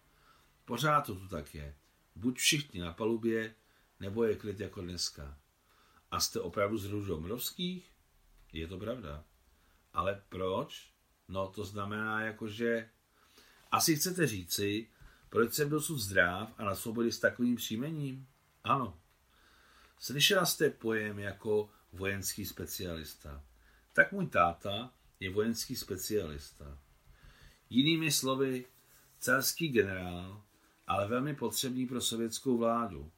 Pořád 0.66 1.02
to 1.02 1.16
tu 1.16 1.28
tak 1.28 1.56
je. 1.56 1.76
Buď 2.16 2.38
všichni 2.38 2.80
na 2.80 2.94
palubě, 2.94 3.56
nebo 4.00 4.24
je 4.24 4.36
klid 4.36 4.60
jako 4.60 4.82
dneska. 4.82 5.38
A 6.12 6.20
jste 6.20 6.40
opravdu 6.40 6.78
z 6.78 6.86
Ružomrovských? 6.86 7.92
Je 8.54 8.68
to 8.68 8.78
pravda. 8.78 9.24
Ale 9.94 10.24
proč? 10.30 10.92
No 11.28 11.48
to 11.48 11.66
znamená 11.66 12.22
jako, 12.22 12.48
že 12.48 12.90
asi 13.72 13.96
chcete 13.96 14.28
říci, 14.28 14.88
proč 15.30 15.54
jsem 15.54 15.70
dosud 15.70 15.98
zdrav 15.98 16.54
a 16.58 16.64
na 16.64 16.76
svobodě 16.76 17.12
s 17.12 17.20
takovým 17.20 17.56
příjmením? 17.56 18.28
Ano. 18.64 19.00
Slyšela 20.00 20.46
jste 20.46 20.70
pojem 20.70 21.20
jako 21.20 21.70
vojenský 21.98 22.46
specialista. 22.46 23.44
Tak 23.94 24.12
můj 24.12 24.28
táta 24.28 24.94
je 25.20 25.30
vojenský 25.30 25.76
specialista. 25.76 26.80
Jinými 27.70 28.12
slovy, 28.12 28.66
celský 29.20 29.70
generál, 29.70 30.44
ale 30.88 31.08
velmi 31.08 31.36
potřebný 31.36 31.88
pro 31.88 32.02
sovětskou 32.02 32.58
vládu. 32.58 33.12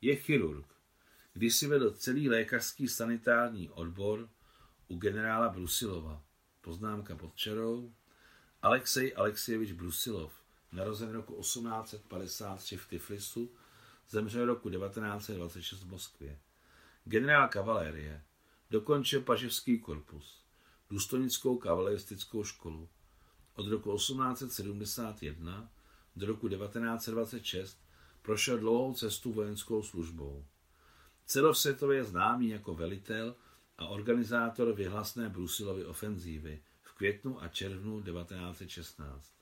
Je 0.00 0.16
chirurg. 0.16 0.66
Když 1.32 1.56
si 1.56 1.66
vedl 1.66 1.90
celý 1.90 2.28
lékařský 2.28 2.88
sanitární 2.88 3.70
odbor 3.70 4.28
u 4.88 4.96
generála 4.96 5.48
Brusilova. 5.48 6.22
Poznámka 6.60 7.16
pod 7.16 7.36
čarou. 7.36 7.92
Alexej 8.62 9.14
Alexejevič 9.16 9.72
Brusilov, 9.72 10.32
narozen 10.72 11.12
roku 11.12 11.40
1853 11.40 12.76
v 12.76 12.88
Tiflisu, 12.88 13.50
zemřel 14.08 14.46
roku 14.46 14.70
1926 14.70 15.82
v 15.82 15.90
Moskvě. 15.90 16.38
Generál 17.04 17.48
kavalérie, 17.48 18.24
dokončil 18.70 19.22
paževský 19.22 19.78
korpus, 19.78 20.42
důstojnickou 20.90 21.58
kavaleristickou 21.58 22.44
školu. 22.44 22.88
Od 23.54 23.66
roku 23.68 23.96
1871 23.96 25.72
do 26.16 26.26
roku 26.26 26.48
1926 26.48 27.78
prošel 28.22 28.58
dlouhou 28.58 28.94
cestu 28.94 29.32
vojenskou 29.32 29.82
službou. 29.82 30.44
Celosvětově 31.26 32.04
známý 32.04 32.48
jako 32.48 32.74
velitel 32.74 33.36
a 33.78 33.86
organizátor 33.86 34.72
vyhlasné 34.72 35.28
Brusilovy 35.28 35.84
ofenzívy, 35.84 36.62
květnu 36.98 37.42
a 37.42 37.48
červnu 37.48 38.02
1916. 38.02 39.32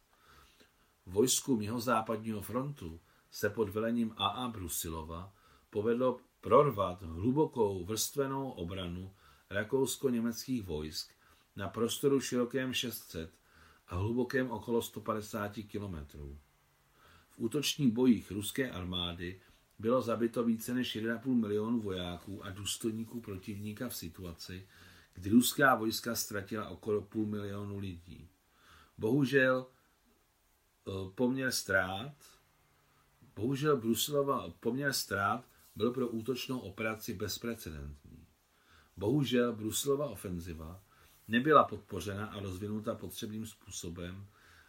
Vojsku 1.06 1.60
západního 1.78 2.40
frontu 2.40 3.00
se 3.30 3.50
pod 3.50 3.68
velením 3.68 4.14
A.A. 4.16 4.48
Brusilova 4.48 5.32
povedlo 5.70 6.20
prorvat 6.40 7.02
hlubokou 7.02 7.84
vrstvenou 7.84 8.50
obranu 8.50 9.12
rakousko-německých 9.50 10.62
vojsk 10.62 11.10
na 11.56 11.68
prostoru 11.68 12.20
širokém 12.20 12.72
600 12.72 13.30
a 13.88 13.96
hlubokém 13.96 14.50
okolo 14.50 14.82
150 14.82 15.52
kilometrů. 15.68 16.38
V 17.30 17.38
útočních 17.38 17.92
bojích 17.92 18.30
ruské 18.30 18.70
armády 18.70 19.40
bylo 19.78 20.02
zabito 20.02 20.44
více 20.44 20.74
než 20.74 20.96
1,5 20.96 21.34
milionu 21.34 21.80
vojáků 21.80 22.44
a 22.44 22.50
důstojníků 22.50 23.20
protivníka 23.20 23.88
v 23.88 23.96
situaci, 23.96 24.68
kdy 25.14 25.30
ruská 25.30 25.74
vojska 25.74 26.14
ztratila 26.14 26.68
okolo 26.68 27.02
půl 27.02 27.26
milionu 27.26 27.78
lidí. 27.78 28.28
Bohužel 28.98 29.66
eh, 29.66 30.90
poměr 31.14 31.52
ztrát, 31.52 32.14
bohužel 33.36 33.76
Brusilova 33.76 34.50
poměr 34.60 34.92
ztrát 34.92 35.44
byl 35.76 35.92
pro 35.92 36.08
útočnou 36.08 36.58
operaci 36.58 37.14
bezprecedentní. 37.14 38.26
Bohužel 38.96 39.52
Brusilova 39.52 40.06
ofenziva 40.06 40.82
nebyla 41.28 41.64
podpořena 41.64 42.26
a 42.26 42.40
rozvinuta 42.40 42.94
potřebným 42.94 43.46
způsobem, 43.46 44.26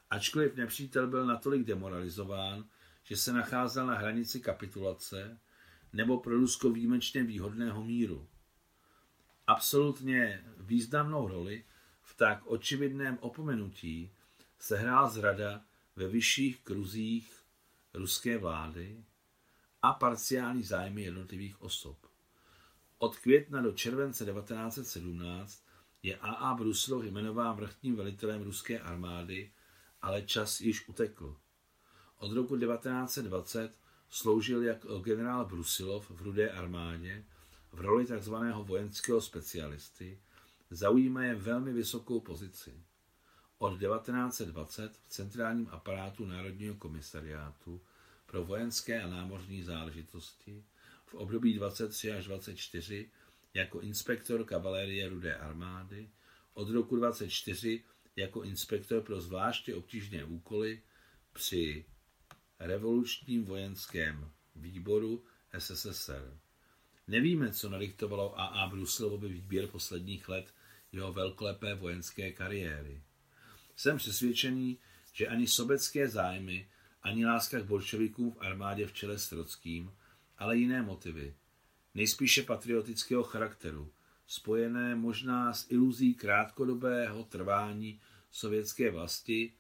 ačkoliv 0.10 0.56
nepřítel 0.56 1.08
byl 1.08 1.26
natolik 1.26 1.68
demoralizován, 1.68 2.66
že 3.04 3.18
se 3.18 3.34
nacházel 3.34 3.86
na 3.86 3.98
hranici 3.98 4.40
kapitulace 4.40 5.40
nebo 5.94 6.20
pro 6.20 6.38
Rusko 6.38 6.70
výjimečně 6.70 7.24
výhodného 7.24 7.84
míru. 7.84 8.28
Absolutně 9.48 10.44
významnou 10.58 11.28
roli 11.28 11.66
v 12.02 12.18
tak 12.18 12.46
očividném 12.46 13.18
opomenutí 13.22 14.12
sehrál 14.60 15.10
zrada 15.10 15.62
ve 15.96 16.08
vyšších 16.08 16.60
kruzích 16.64 17.44
ruské 17.94 18.38
vlády 18.38 19.04
a 19.88 19.94
parciální 19.94 20.64
zájmy 20.64 21.02
jednotlivých 21.02 21.62
osob. 21.62 21.98
Od 22.98 23.18
května 23.18 23.62
do 23.62 23.72
července 23.72 24.26
1917 24.26 25.64
je 26.04 26.18
A.A. 26.18 26.56
Brusilov 26.56 27.04
jmenován 27.04 27.56
vrchním 27.56 27.96
velitelem 27.96 28.44
ruské 28.44 28.80
armády, 28.80 29.52
ale 30.02 30.22
čas 30.22 30.62
již 30.62 30.90
utekl. 30.90 31.38
Od 32.18 32.32
roku 32.32 32.58
1920 32.58 33.80
sloužil 34.10 34.64
jako 34.64 35.00
generál 35.00 35.46
Brusilov 35.46 36.10
v 36.10 36.22
Rudé 36.22 36.52
armádě 36.52 37.24
v 37.72 37.82
roli 37.82 38.06
tzv. 38.06 38.36
vojenského 38.64 39.22
specialisty, 39.22 40.20
zaujímaje 40.70 41.36
velmi 41.36 41.74
vysokou 41.74 42.20
pozici. 42.20 42.84
Od 43.58 43.80
1920 43.80 44.98
v 44.98 45.10
centrálním 45.10 45.68
aparátu 45.72 46.26
Národního 46.26 46.76
komisariátu 46.76 47.82
pro 48.28 48.46
vojenské 48.46 49.02
a 49.02 49.08
námořní 49.08 49.64
záležitosti 49.64 50.64
v 51.06 51.14
období 51.14 51.54
23 51.54 52.12
až 52.12 52.26
24 52.26 53.10
jako 53.54 53.82
inspektor 53.82 54.44
kavalérie 54.44 55.10
Rudé 55.10 55.36
armády, 55.36 56.10
od 56.54 56.70
roku 56.70 56.96
24 56.96 57.84
jako 58.16 58.44
inspektor 58.44 59.02
pro 59.02 59.22
zvláště 59.22 59.76
obtížné 59.76 60.24
úkoly 60.24 60.82
při 61.34 61.86
revolučním 62.60 63.46
vojenském 63.46 64.32
výboru 64.56 65.24
SSSR. 65.60 66.38
Nevíme, 67.08 67.52
co 67.52 67.70
nadiktovalo 67.70 68.40
A.A. 68.40 68.68
Brusilovovi 68.68 69.28
výběr 69.28 69.68
posledních 69.68 70.30
let 70.30 70.54
jeho 70.92 71.14
velkolepé 71.14 71.76
vojenské 71.76 72.32
kariéry. 72.32 73.02
Jsem 73.76 73.98
přesvědčený, 73.98 74.78
že 75.14 75.28
ani 75.28 75.48
sobecké 75.48 76.10
zájmy, 76.10 76.70
ani 77.04 77.26
láska 77.26 77.60
k 77.60 77.66
bolševikům 77.66 78.32
v 78.32 78.42
armádě 78.42 78.88
v 78.88 78.94
čele 78.94 79.20
s 79.20 79.30
Trockým, 79.30 79.92
ale 80.38 80.58
jiné 80.58 80.82
motivy, 80.82 81.36
nejspíše 81.96 82.44
patriotického 82.44 83.24
charakteru, 83.24 83.92
spojené 84.28 84.96
možná 84.96 85.54
s 85.54 85.72
iluzí 85.72 86.14
krátkodobého 86.14 87.24
trvání 87.24 88.00
sovětské 88.32 88.92
vlasti 88.92 89.54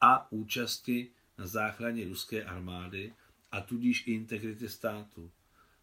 a 0.00 0.32
účasti 0.32 1.10
na 1.38 1.46
záchraně 1.46 2.04
ruské 2.04 2.44
armády 2.44 3.14
a 3.52 3.60
tudíž 3.60 4.06
i 4.06 4.12
integrity 4.12 4.68
státu. 4.68 5.30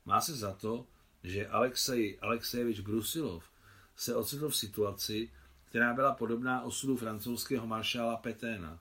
Má 0.05 0.21
se 0.21 0.35
za 0.35 0.53
to, 0.53 0.87
že 1.23 1.47
Alexej 1.47 2.17
Alexejevič 2.21 2.79
Brusilov 2.79 3.51
se 3.95 4.15
ocitl 4.15 4.49
v 4.49 4.55
situaci, 4.55 5.31
která 5.65 5.93
byla 5.93 6.15
podobná 6.15 6.61
osudu 6.61 6.97
francouzského 6.97 7.67
maršála 7.67 8.17
Peténa, 8.17 8.79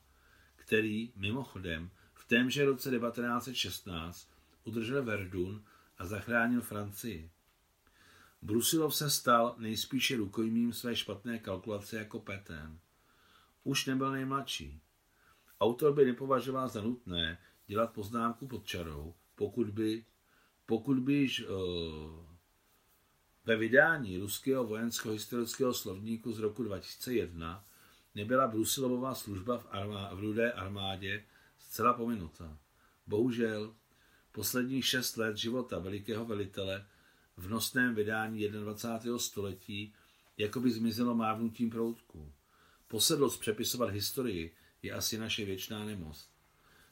který 0.56 1.12
mimochodem 1.16 1.90
témže 2.28 2.64
roce 2.64 2.90
1916 2.90 4.28
udržel 4.64 5.02
Verdun 5.02 5.64
a 5.98 6.06
zachránil 6.06 6.60
Francii. 6.60 7.30
Brusilov 8.42 8.94
se 8.94 9.10
stal 9.10 9.54
nejspíše 9.58 10.16
rukojmím 10.16 10.72
své 10.72 10.96
špatné 10.96 11.38
kalkulace 11.38 11.96
jako 11.96 12.20
Petén. 12.20 12.78
Už 13.64 13.86
nebyl 13.86 14.12
nejmladší. 14.12 14.80
Autor 15.60 15.94
by 15.94 16.04
nepovažoval 16.04 16.68
za 16.68 16.82
nutné 16.82 17.38
dělat 17.66 17.92
poznámku 17.92 18.46
pod 18.46 18.66
čarou, 18.66 19.14
pokud 19.34 19.70
by, 19.70 20.04
pokud 20.66 20.98
by 20.98 21.12
již 21.12 21.44
uh, 21.44 21.48
ve 23.44 23.56
vydání 23.56 24.18
ruského 24.18 24.64
vojenského 24.64 25.12
historického 25.12 25.74
slovníku 25.74 26.32
z 26.32 26.38
roku 26.38 26.62
2001 26.62 27.64
nebyla 28.14 28.48
Brusilovová 28.48 29.14
služba 29.14 29.58
v, 29.58 29.66
armá, 29.70 30.14
v 30.14 30.20
rudé 30.20 30.52
armádě 30.52 31.24
zcela 31.68 31.92
pominuta. 31.92 32.58
Bohužel, 33.06 33.74
posledních 34.32 34.86
šest 34.86 35.16
let 35.16 35.36
života 35.36 35.78
velikého 35.78 36.24
velitele 36.24 36.86
v 37.36 37.48
nosném 37.48 37.94
vydání 37.94 38.48
21. 38.48 39.18
století 39.18 39.94
jako 40.38 40.60
by 40.60 40.70
zmizelo 40.70 41.14
mávnutím 41.14 41.70
proutku. 41.70 42.32
Posedlost 42.88 43.40
přepisovat 43.40 43.90
historii 43.90 44.54
je 44.82 44.92
asi 44.92 45.18
naše 45.18 45.44
věčná 45.44 45.84
nemoc. 45.84 46.28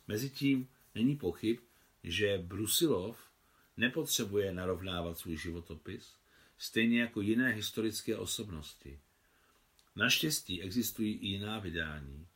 Mezitím 0.09 0.69
není 0.95 1.17
pochyb, 1.17 1.59
že 2.05 2.39
Brusilov 2.39 3.19
nepotřebuje 3.77 4.53
narovnávat 4.53 5.19
svůj 5.19 5.37
životopis, 5.37 6.17
stejně 6.59 7.01
jako 7.01 7.21
jiné 7.21 7.49
historické 7.49 8.17
osobnosti. 8.17 9.01
Naštěstí 9.97 10.62
existují 10.62 11.15
i 11.15 11.27
jiná 11.27 11.59
vydání. 11.59 12.27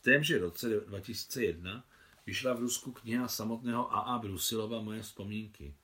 V 0.00 0.02
témže 0.02 0.38
roce 0.38 0.68
2001 0.68 1.84
vyšla 2.26 2.54
v 2.54 2.60
Rusku 2.60 2.92
kniha 2.92 3.28
samotného 3.28 3.94
A.A. 3.94 4.18
Brusilova 4.18 4.80
Moje 4.80 5.02
vzpomínky, 5.02 5.74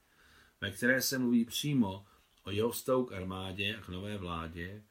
ve 0.60 0.70
které 0.70 1.02
se 1.02 1.18
mluví 1.18 1.44
přímo 1.44 2.06
o 2.44 2.50
jeho 2.50 2.70
vztahu 2.70 3.04
k 3.04 3.12
armádě 3.12 3.76
a 3.76 3.80
k 3.80 3.88
nové 3.88 4.18
vládě 4.18 4.82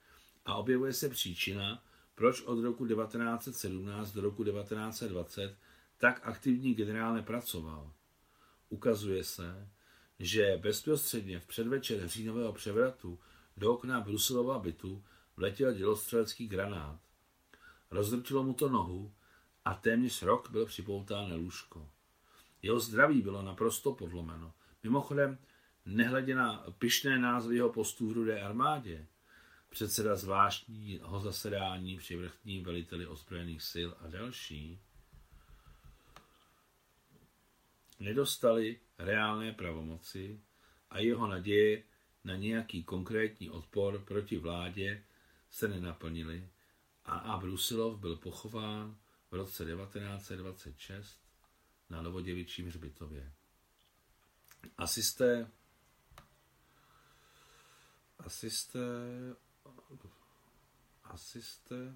a 0.46 0.56
objevuje 0.56 0.94
se 0.94 1.10
příčina, 1.10 1.84
proč 2.16 2.42
od 2.42 2.62
roku 2.62 2.88
1917 2.88 4.12
do 4.12 4.22
roku 4.22 4.44
1920 4.44 5.58
tak 5.98 6.22
aktivní 6.24 6.74
generál 6.74 7.14
nepracoval. 7.14 7.94
Ukazuje 8.70 9.24
se, 9.24 9.70
že 10.20 10.60
bezprostředně 10.62 11.40
v 11.40 11.48
předvečer 11.48 12.08
říjnového 12.08 12.54
převratu 12.54 13.20
do 13.58 13.74
okna 13.74 14.02
Brusilova 14.02 14.60
bytu 14.60 15.04
vletěl 15.38 15.74
dělostřelecký 15.74 16.48
granát. 16.48 17.05
Rozdrčilo 17.96 18.44
mu 18.44 18.54
to 18.54 18.70
nohu 18.70 19.14
a 19.66 19.74
téměř 19.74 20.22
rok 20.22 20.50
byl 20.50 20.66
připoután 20.66 21.34
lůžko. 21.36 21.90
Jeho 22.62 22.80
zdraví 22.80 23.22
bylo 23.22 23.42
naprosto 23.42 23.94
podlomeno. 23.94 24.54
Mimochodem, 24.84 25.38
nehledě 25.86 26.36
na 26.36 26.66
pyšné 26.80 27.20
názvy 27.20 27.56
jeho 27.56 27.70
postů 27.70 28.10
v 28.10 28.12
rudé 28.12 28.42
armádě, 28.42 29.08
předseda 29.70 30.16
zvláštního 30.16 31.20
zasedání 31.20 31.98
při 31.98 32.16
vrchním 32.16 32.64
veliteli 32.64 33.08
ozbrojených 33.08 33.64
sil 33.72 33.90
a 34.00 34.08
další, 34.08 34.80
nedostali 38.00 38.80
reálné 38.98 39.54
pravomoci 39.54 40.42
a 40.90 41.00
jeho 41.00 41.28
naděje 41.28 41.84
na 42.24 42.36
nějaký 42.36 42.84
konkrétní 42.84 43.50
odpor 43.50 44.00
proti 44.00 44.38
vládě 44.38 45.04
se 45.52 45.68
nenaplnily 45.68 46.50
a. 47.06 47.38
Brusilov 47.38 48.00
byl 48.00 48.16
pochován 48.16 48.98
v 49.32 49.36
roce 49.36 49.66
1926 49.66 51.20
na 51.90 52.02
Novoděvičím 52.02 52.68
hřbitově. 52.68 53.34
Asi 54.78 55.04
jste, 55.04 55.52
asi 58.20 58.50
jste, 58.52 58.80
asi 61.04 61.42
jste 61.42 61.96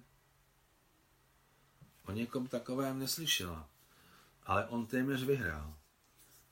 o 2.04 2.12
někom 2.12 2.46
takovém 2.46 2.98
neslyšela, 2.98 3.68
ale 4.42 4.66
on 4.66 4.86
téměř 4.86 5.22
vyhrál 5.22 5.80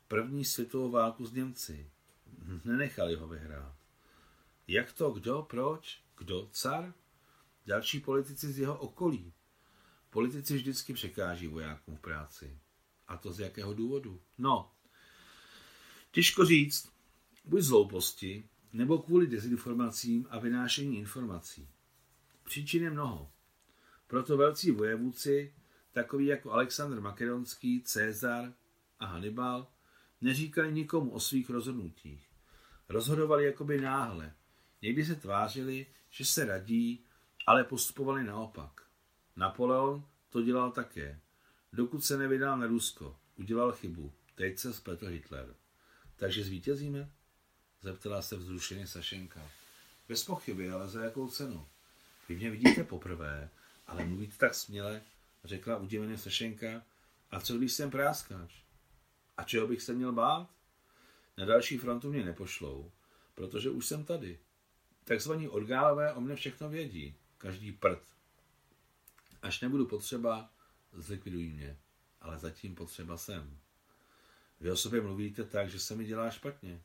první 0.09 0.45
světovou 0.45 0.91
válku 0.91 1.27
s 1.27 1.33
Němci. 1.33 1.91
Nenechali 2.65 3.15
ho 3.17 3.29
vyhrát. 3.29 3.77
Jak 4.69 4.93
to, 4.93 5.11
kdo, 5.11 5.43
proč, 5.43 6.03
kdo, 6.19 6.49
car? 6.53 6.95
Další 7.69 8.01
politici 8.01 8.53
z 8.53 8.59
jeho 8.59 8.79
okolí. 8.79 9.33
Politici 10.11 10.55
vždycky 10.55 10.93
překáží 10.93 11.47
vojákům 11.47 11.97
v 11.97 12.01
práci. 12.01 12.59
A 13.09 13.17
to 13.17 13.33
z 13.33 13.41
jakého 13.41 13.75
důvodu? 13.75 14.21
No, 14.39 14.73
těžko 16.11 16.45
říct. 16.45 16.93
Buď 17.45 17.61
z 17.61 17.69
hlouposti, 17.69 18.49
nebo 18.73 18.99
kvůli 18.99 19.27
dezinformacím 19.27 20.27
a 20.31 20.39
vynášení 20.39 20.99
informací. 20.99 21.69
Příčin 22.45 22.83
je 22.83 22.91
mnoho. 22.91 23.33
Proto 24.07 24.37
velcí 24.37 24.71
vojevůdci, 24.71 25.55
takoví 25.93 26.27
jako 26.27 26.53
Alexandr 26.53 27.01
Makedonský, 27.01 27.83
Cezar 27.83 28.53
a 28.99 29.07
Hannibal, 29.07 29.67
Neříkali 30.21 30.73
nikomu 30.73 31.11
o 31.11 31.21
svých 31.21 31.51
rozhodnutích. 31.51 32.29
Rozhodovali 32.89 33.45
jakoby 33.45 33.81
náhle. 33.81 34.35
Někdy 34.83 35.05
se 35.05 35.15
tvářili, 35.15 35.87
že 36.11 36.25
se 36.25 36.45
radí, 36.45 37.05
ale 37.49 37.65
postupovali 37.65 38.25
naopak. 38.25 38.83
Napoleon 39.37 40.05
to 40.29 40.43
dělal 40.43 40.73
také. 40.73 41.21
Dokud 41.73 42.05
se 42.05 42.17
nevydal 42.17 42.59
na 42.59 42.67
Rusko, 42.67 43.17
udělal 43.37 43.73
chybu. 43.73 44.13
Teď 44.35 44.59
se 44.59 44.75
spletl 44.75 45.07
Hitler. 45.07 45.55
Takže 46.17 46.45
zvítězíme? 46.45 47.11
Zeptala 47.83 48.23
se 48.23 48.37
vzrušeně 48.37 48.87
Sašenka. 48.87 49.51
Bez 50.09 50.25
pochyby, 50.25 50.71
ale 50.71 50.89
za 50.89 51.05
jakou 51.05 51.29
cenu? 51.29 51.67
Vy 52.29 52.37
mě 52.37 52.51
vidíte 52.51 52.85
poprvé, 52.85 53.51
ale 53.87 54.05
mluvíte 54.05 54.37
tak 54.37 54.55
směle, 54.55 55.03
řekla 55.45 55.77
udiveně 55.77 56.19
Sašenka. 56.19 56.83
A 57.31 57.41
co 57.41 57.59
když 57.59 57.73
jsem 57.73 57.91
práskáč? 57.91 58.55
A 59.37 59.45
čeho 59.45 59.67
bych 59.67 59.83
se 59.83 59.93
měl 59.93 60.13
bát? 60.13 60.51
Na 61.37 61.45
další 61.45 61.79
frontu 61.79 62.11
mě 62.11 62.25
nepošlou, 62.25 62.91
protože 63.35 63.71
už 63.71 63.87
jsem 63.87 64.05
tady. 64.05 64.39
Takzvaní 65.05 65.49
orgánové 65.49 66.13
o 66.13 66.21
mne 66.21 66.37
všechno 66.37 66.69
vědí. 66.69 67.15
Každý 67.39 67.73
prd. 67.73 68.03
Až 69.43 69.61
nebudu 69.61 69.87
potřeba, 69.87 70.51
zlikvidují 70.93 71.51
mě. 71.51 71.79
Ale 72.21 72.39
zatím 72.39 72.75
potřeba 72.75 73.17
jsem. 73.17 73.59
Vy 74.61 74.71
o 74.71 74.77
sobě 74.77 75.01
mluvíte 75.01 75.45
tak, 75.45 75.71
že 75.71 75.79
se 75.81 75.95
mi 75.97 76.05
dělá 76.05 76.31
špatně. 76.31 76.83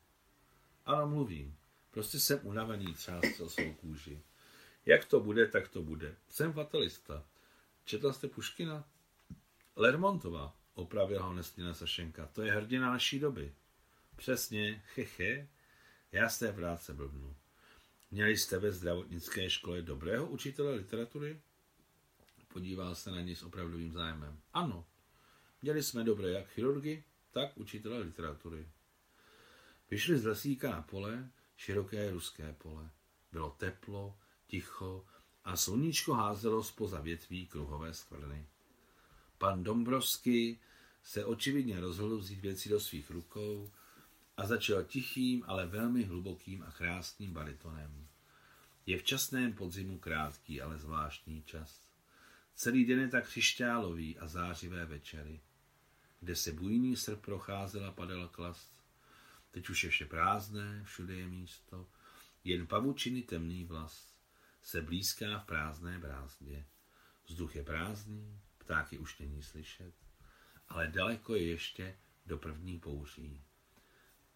Ano, 0.86 1.08
mluvím. 1.08 1.58
Prostě 1.92 2.20
jsem 2.20 2.40
unavený 2.44 2.94
třást 2.94 3.40
o 3.40 3.50
svou 3.50 3.74
kůži. 3.74 4.22
Jak 4.86 5.06
to 5.06 5.20
bude, 5.20 5.48
tak 5.48 5.68
to 5.68 5.82
bude. 5.82 6.16
Jsem 6.30 6.54
fatalista. 6.54 7.26
Četl 7.86 8.14
jste 8.14 8.28
Puškina? 8.28 8.84
Lermontová, 9.76 10.56
opravil 10.74 11.24
ho 11.24 11.34
nesměna 11.34 11.74
Sašenka. 11.74 12.28
To 12.28 12.42
je 12.42 12.52
hrdina 12.52 12.92
naší 12.92 13.20
doby. 13.20 13.54
Přesně, 14.16 14.84
hehe. 14.96 15.48
Já 16.12 16.30
z 16.30 16.40
té 16.40 16.54
práce 16.54 16.94
blbnu. 16.94 17.36
Měli 18.14 18.38
jste 18.38 18.60
ve 18.60 18.72
zdravotnické 18.72 19.50
škole 19.50 19.82
dobrého 19.82 20.28
učitele 20.28 20.76
literatury? 20.76 21.42
Podíval 22.48 22.96
se 22.96 23.12
na 23.12 23.22
něj 23.22 23.36
s 23.36 23.44
opravdovým 23.44 23.92
zájmem. 23.92 24.40
Ano. 24.54 24.86
Měli 25.62 25.84
jsme 25.84 26.04
dobré 26.04 26.30
jak 26.30 26.48
chirurgy, 26.48 27.04
tak 27.32 27.58
učitele 27.58 28.00
literatury. 28.00 28.68
Vyšli 29.92 30.18
z 30.18 30.26
lesíka 30.26 30.72
na 30.72 30.82
pole, 30.82 31.30
široké 31.58 32.12
ruské 32.12 32.56
pole. 32.58 32.90
Bylo 33.32 33.50
teplo, 33.50 34.18
ticho 34.48 35.06
a 35.44 35.58
sluníčko 35.58 36.14
házelo 36.14 36.64
spoza 36.64 37.00
větví 37.00 37.48
kruhové 37.48 37.94
skvrny. 37.94 38.48
Pan 39.38 39.64
Dombrovský 39.64 40.60
se 41.04 41.26
očividně 41.26 41.80
rozhodl 41.80 42.18
vzít 42.18 42.40
věci 42.40 42.70
do 42.70 42.80
svých 42.80 43.10
rukou 43.10 43.72
a 44.38 44.48
začal 44.48 44.84
tichým, 44.84 45.44
ale 45.48 45.66
velmi 45.66 46.04
hlubokým 46.04 46.64
a 46.64 46.72
krásným 46.72 47.34
baritonem. 47.34 48.08
Je 48.86 48.98
v 48.98 49.04
časném 49.04 49.54
podzimu 49.54 50.00
krátký, 50.00 50.62
ale 50.62 50.78
zvláštní 50.78 51.44
čas. 51.44 51.82
Celý 52.56 52.86
den 52.86 53.00
je 53.00 53.08
tak 53.08 53.28
křišťálový 53.28 54.18
a 54.20 54.28
zářivé 54.28 54.86
večery, 54.86 55.42
kde 56.20 56.36
se 56.36 56.52
bujný 56.52 56.96
srp 56.96 57.22
procházel 57.22 57.86
a 57.86 57.92
padal 57.92 58.28
klast. 58.28 58.84
Teď 59.52 59.70
už 59.70 59.84
je 59.84 59.90
vše 59.90 60.06
prázdné, 60.06 60.84
všude 60.84 61.16
je 61.16 61.28
místo, 61.28 61.88
jen 62.44 62.68
pavučiny 62.68 63.22
temný 63.22 63.66
vlas 63.66 64.14
se 64.62 64.82
blízká 64.82 65.40
v 65.40 65.46
prázdné 65.46 66.00
brázdě. 66.00 66.66
Vzduch 67.26 67.56
je 67.56 67.64
prázdný, 67.64 68.40
ptáky 68.58 68.98
už 68.98 69.20
není 69.20 69.44
slyšet, 69.44 69.94
ale 70.68 70.88
daleko 70.88 71.36
je 71.36 71.48
ještě 71.48 71.98
do 72.26 72.38
první 72.38 72.80
pouří. 72.80 73.42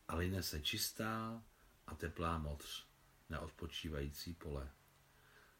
A 0.07 0.15
line 0.15 0.43
se 0.43 0.61
čistá 0.61 1.43
a 1.87 1.95
teplá 1.95 2.37
modř 2.37 2.85
na 3.29 3.39
odpočívající 3.39 4.33
pole. 4.33 4.71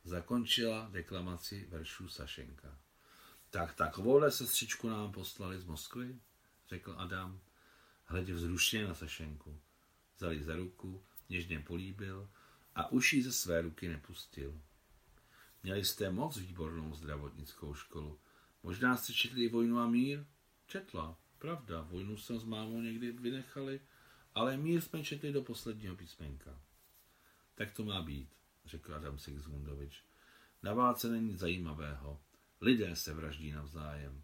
Zakončila 0.04 0.90
deklamaci 0.92 1.68
veršů 1.70 2.10
Sašenka. 2.10 2.80
Tak 3.50 3.76
takovouhle 3.76 4.32
sestřičku 4.32 4.90
nám 4.90 5.12
poslali 5.12 5.60
z 5.60 5.66
Moskvy, 5.66 6.20
řekl 6.68 6.96
Adam, 6.98 7.40
hledě 8.06 8.34
vzrušeně 8.34 8.88
na 8.88 8.96
Sašenku. 8.96 9.60
Zali 10.18 10.44
za 10.44 10.56
ruku, 10.56 11.04
něžně 11.30 11.60
políbil 11.60 12.30
a 12.76 12.92
uší 12.92 13.22
ze 13.22 13.34
své 13.34 13.62
ruky 13.62 13.88
nepustil. 13.88 14.62
Měli 15.64 15.86
jste 15.86 16.12
moc 16.12 16.38
výbornou 16.38 16.96
zdravotnickou 16.96 17.74
školu. 17.74 18.20
Možná 18.64 18.98
jste 18.98 19.14
četli 19.14 19.44
i 19.44 19.50
Vojnu 19.50 19.80
a 19.80 19.88
mír? 19.88 20.26
Četla, 20.68 21.18
pravda, 21.40 21.82
vojnu 21.82 22.18
jsme 22.18 22.40
s 22.40 22.44
mámou 22.44 22.82
někdy 22.82 23.12
vynechali, 23.12 23.82
ale 24.38 24.58
mír 24.58 24.82
jsme 24.82 25.04
četli 25.04 25.32
do 25.32 25.41
posledního 25.41 25.95
písmenka. 25.95 26.62
Tak 27.56 27.71
to 27.71 27.84
má 27.84 28.02
být, 28.02 28.30
řekl 28.65 28.95
Adam 28.95 29.19
Sigismundovič. 29.19 30.04
Na 30.63 30.73
válce 30.73 31.12
není 31.12 31.36
zajímavého. 31.36 32.21
Lidé 32.62 32.95
se 32.95 33.13
vraždí 33.13 33.52
navzájem. 33.52 34.23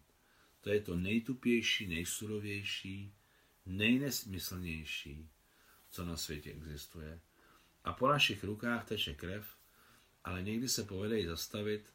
To 0.60 0.70
je 0.70 0.80
to 0.80 0.96
nejtupější, 0.96 1.86
nejsurovější, 1.86 3.14
nejnesmyslnější, 3.66 5.28
co 5.90 6.04
na 6.04 6.16
světě 6.16 6.52
existuje. 6.52 7.20
A 7.84 7.92
po 7.92 8.08
našich 8.08 8.44
rukách 8.44 8.84
teče 8.84 9.14
krev, 9.14 9.56
ale 10.24 10.42
někdy 10.42 10.68
se 10.68 10.84
povede 10.84 11.18
ji 11.18 11.26
zastavit 11.26 11.94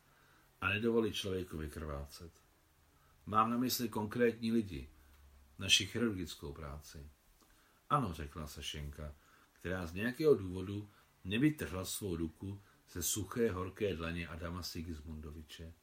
a 0.61 0.69
nedovolit 0.69 1.15
člověku 1.15 1.57
vykrvácet. 1.57 2.31
Mám 3.25 3.51
na 3.51 3.57
mysli 3.57 3.89
konkrétní 3.89 4.51
lidi, 4.51 4.89
naši 5.59 5.85
chirurgickou 5.85 6.53
práci. 6.53 7.09
Ano, 7.89 8.13
řekla 8.13 8.47
Sašenka, 8.47 9.15
která 9.51 9.87
z 9.87 9.93
nějakého 9.93 10.35
důvodu 10.35 10.89
nevytrhla 11.23 11.85
svou 11.85 12.15
ruku 12.15 12.61
ze 12.91 13.03
suché 13.03 13.51
horké 13.51 13.95
dlaně 13.95 14.27
Adama 14.27 14.63
Sigismundoviče. 14.63 15.73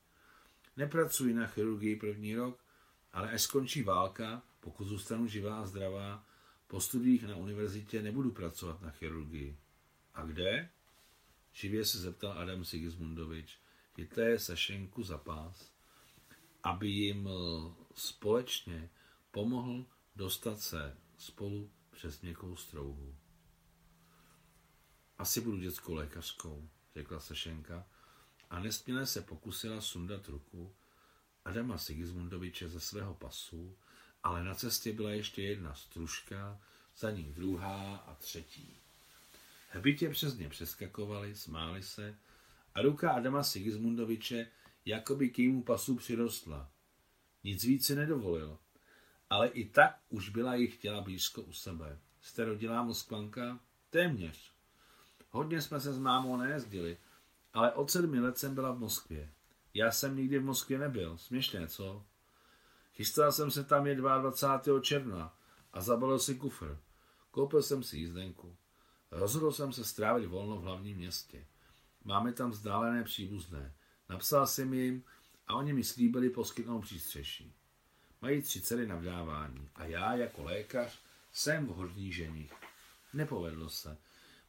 Nepracuji 0.77 1.35
na 1.35 1.47
chirurgii 1.47 1.97
první 1.97 2.35
rok, 2.35 2.65
ale 3.13 3.31
až 3.31 3.43
skončí 3.43 3.83
válka, 3.83 4.43
pokud 4.61 4.85
zůstanu 4.85 5.27
živá 5.27 5.61
a 5.63 5.67
zdravá, 5.67 6.27
po 6.67 6.81
studiích 6.81 7.23
na 7.23 7.37
univerzitě 7.37 8.03
nebudu 8.03 8.31
pracovat 8.31 8.83
na 8.83 8.91
chirurgii. 8.91 9.59
A 10.15 10.25
kde? 10.25 10.71
Živě 11.53 11.85
se 11.85 11.99
zeptal 11.99 12.33
Adam 12.33 12.65
Sigismundovič. 12.65 13.59
Chytli 13.95 14.39
Sašenku 14.39 15.03
za 15.03 15.19
pás, 15.19 15.71
aby 16.63 16.89
jim 16.89 17.29
eh, 17.29 17.75
společně 17.95 18.91
pomohl 19.31 19.87
dostat 20.17 20.61
se 20.61 20.97
spolu 21.19 21.71
přes 21.97 22.21
měkkou 22.21 22.57
strouhu. 22.57 23.17
Asi 25.19 25.41
budu 25.41 25.59
dětskou 25.59 25.95
lékařkou, 25.95 26.69
řekla 26.95 27.21
Sašenka 27.21 27.87
a 28.51 28.61
nesměle 28.61 29.07
se 29.07 29.21
pokusila 29.23 29.81
sundat 29.81 30.29
ruku 30.29 30.75
Adama 31.45 31.79
Sigismundoviče 31.79 32.69
ze 32.69 32.81
svého 32.81 33.15
pasu, 33.15 33.79
ale 34.23 34.45
na 34.45 34.55
cestě 34.55 34.93
byla 34.93 35.11
ještě 35.11 35.43
jedna 35.43 35.75
stružka, 35.75 36.61
za 36.97 37.11
ní 37.11 37.25
druhá 37.25 37.97
a 37.97 38.15
třetí. 38.15 38.77
Hbitě 39.71 40.11
přes 40.11 40.37
ně 40.37 40.49
přeskakovali, 40.49 41.35
smáli 41.35 41.83
se 41.83 42.19
a 42.75 42.83
ruka 42.83 43.11
Adama 43.11 43.43
Sigismundoviče 43.43 44.51
jakoby 44.85 45.31
k 45.31 45.39
jejímu 45.39 45.63
pasu 45.63 45.97
přirostla. 45.97 46.71
Nic 47.45 47.65
více 47.65 47.95
nedovolil, 47.95 48.59
ale 49.31 49.49
i 49.49 49.69
tak 49.69 49.99
už 50.09 50.29
byla 50.29 50.55
jich 50.55 50.77
těla 50.77 51.01
blízko 51.01 51.43
u 51.43 51.53
sebe. 51.53 51.99
Jste 52.21 52.45
rodilá 52.45 52.83
Moskvanka? 52.83 53.61
Téměř. 53.91 54.53
Hodně 55.31 55.63
jsme 55.63 55.81
se 55.81 55.93
s 55.93 55.99
mámou 55.99 56.37
nejezdili, 56.37 56.99
ale 57.53 57.73
od 57.73 57.91
sedmi 57.91 58.21
let 58.21 58.39
jsem 58.39 58.55
byla 58.55 58.73
v 58.73 58.79
Moskvě. 58.79 59.33
Já 59.75 59.93
jsem 59.93 60.17
nikdy 60.17 60.39
v 60.39 60.45
Moskvě 60.45 60.79
nebyl. 60.79 61.19
Směšné, 61.19 61.69
co? 61.69 62.05
Chystal 62.93 63.33
jsem 63.33 63.51
se 63.51 63.65
tam 63.65 63.87
je 63.87 63.95
22. 63.95 64.81
června 64.81 65.35
a 65.73 65.81
zabalil 65.81 66.19
si 66.19 66.35
kufr. 66.35 66.79
Koupil 67.31 67.63
jsem 67.63 67.83
si 67.83 67.99
jízdenku. 67.99 68.57
Rozhodl 69.11 69.53
jsem 69.53 69.73
se 69.73 69.85
strávit 69.85 70.27
volno 70.27 70.57
v 70.57 70.63
hlavním 70.63 70.97
městě. 70.97 71.47
Máme 72.05 72.33
tam 72.33 72.51
vzdálené 72.51 73.05
příbuzné. 73.05 73.75
Napsal 74.09 74.47
jsem 74.47 74.75
jim 74.75 75.05
a 75.47 75.55
oni 75.55 75.73
mi 75.73 75.85
slíbili 75.85 76.31
poskytnout 76.31 76.81
přístřeší. 76.81 77.55
Mají 78.23 78.43
tři 78.43 78.61
dcery 78.61 78.87
na 78.87 78.97
vdávání 78.97 79.69
a 79.75 79.85
já 79.85 80.15
jako 80.15 80.43
lékař 80.43 80.99
jsem 81.33 81.67
vhodný 81.67 82.13
ženich. 82.13 82.53
Nepovedlo 83.15 83.71
se. 83.71 83.97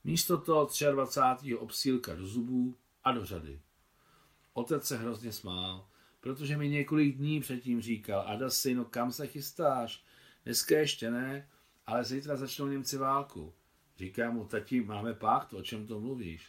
Místo 0.04 0.38
toho 0.38 0.70
23. 0.92 1.56
obsílka 1.56 2.16
do 2.16 2.28
zubů 2.28 2.76
a 3.04 3.12
do 3.12 3.26
řady. 3.26 3.62
Otec 4.54 4.88
se 4.88 4.98
hrozně 4.98 5.32
smál, 5.32 5.88
protože 6.20 6.58
mi 6.58 6.70
několik 6.70 7.16
dní 7.16 7.42
předtím 7.42 7.82
říkal, 7.82 8.24
Ada 8.28 8.50
syno, 8.50 8.86
kam 8.86 9.12
se 9.12 9.28
chystáš? 9.28 10.04
Dneska 10.46 10.78
ještě 10.78 11.12
ne, 11.12 11.50
ale 11.88 12.04
zítra 12.04 12.36
začnou 12.36 12.68
Němci 12.68 12.98
válku. 12.98 13.54
Říká 13.98 14.32
mu, 14.32 14.46
tati, 14.46 14.82
máme 14.82 15.14
pácht, 15.14 15.54
o 15.54 15.64
čem 15.64 15.88
to 15.88 16.00
mluvíš? 16.00 16.48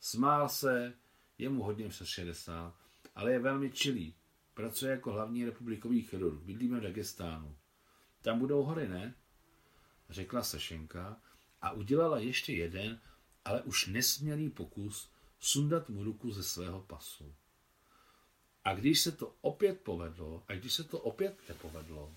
Smál 0.00 0.48
se, 0.48 0.92
je 1.38 1.48
mu 1.48 1.62
hodně 1.62 1.88
přes 1.88 2.08
60, 2.08 2.74
ale 3.14 3.32
je 3.32 3.38
velmi 3.38 3.72
čilý. 3.72 4.14
Pracuje 4.58 4.90
jako 4.90 5.12
hlavní 5.12 5.44
republikový 5.44 6.02
chirurg, 6.02 6.42
bydlíme 6.42 6.80
v 6.80 6.82
Dagestánu. 6.82 7.56
Tam 8.22 8.38
budou 8.38 8.62
hory, 8.62 8.88
ne? 8.88 9.14
řekla 10.10 10.42
Sašenka 10.42 11.20
a 11.62 11.70
udělala 11.70 12.18
ještě 12.18 12.52
jeden, 12.52 13.00
ale 13.44 13.62
už 13.62 13.86
nesmělý 13.86 14.50
pokus 14.50 15.10
sundat 15.38 15.88
mu 15.88 16.04
ruku 16.04 16.30
ze 16.30 16.42
svého 16.42 16.80
pasu. 16.80 17.34
A 18.64 18.74
když 18.74 19.00
se 19.00 19.12
to 19.12 19.34
opět 19.40 19.80
povedlo, 19.80 20.42
a 20.48 20.54
když 20.54 20.72
se 20.72 20.84
to 20.84 20.98
opět 20.98 21.38
nepovedlo, 21.48 22.14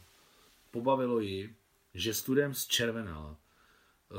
pobavilo 0.72 1.20
ji, 1.20 1.56
že 1.94 2.14
studem 2.14 2.54
zčervenala. 2.54 3.38
Eh, 3.38 4.16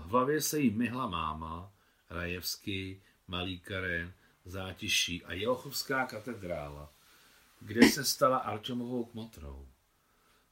v 0.00 0.08
hlavě 0.08 0.42
se 0.42 0.60
jí 0.60 0.70
myhla 0.70 1.08
máma, 1.08 1.72
Rajevský, 2.10 3.02
Malý 3.28 3.60
Karen, 3.60 4.12
Zátiší 4.44 5.24
a 5.24 5.32
Jelochovská 5.32 6.06
katedrála, 6.06 6.93
kde 7.64 7.88
se 7.88 8.04
stala 8.04 8.38
Arčomovou 8.38 9.04
kmotrou. 9.04 9.68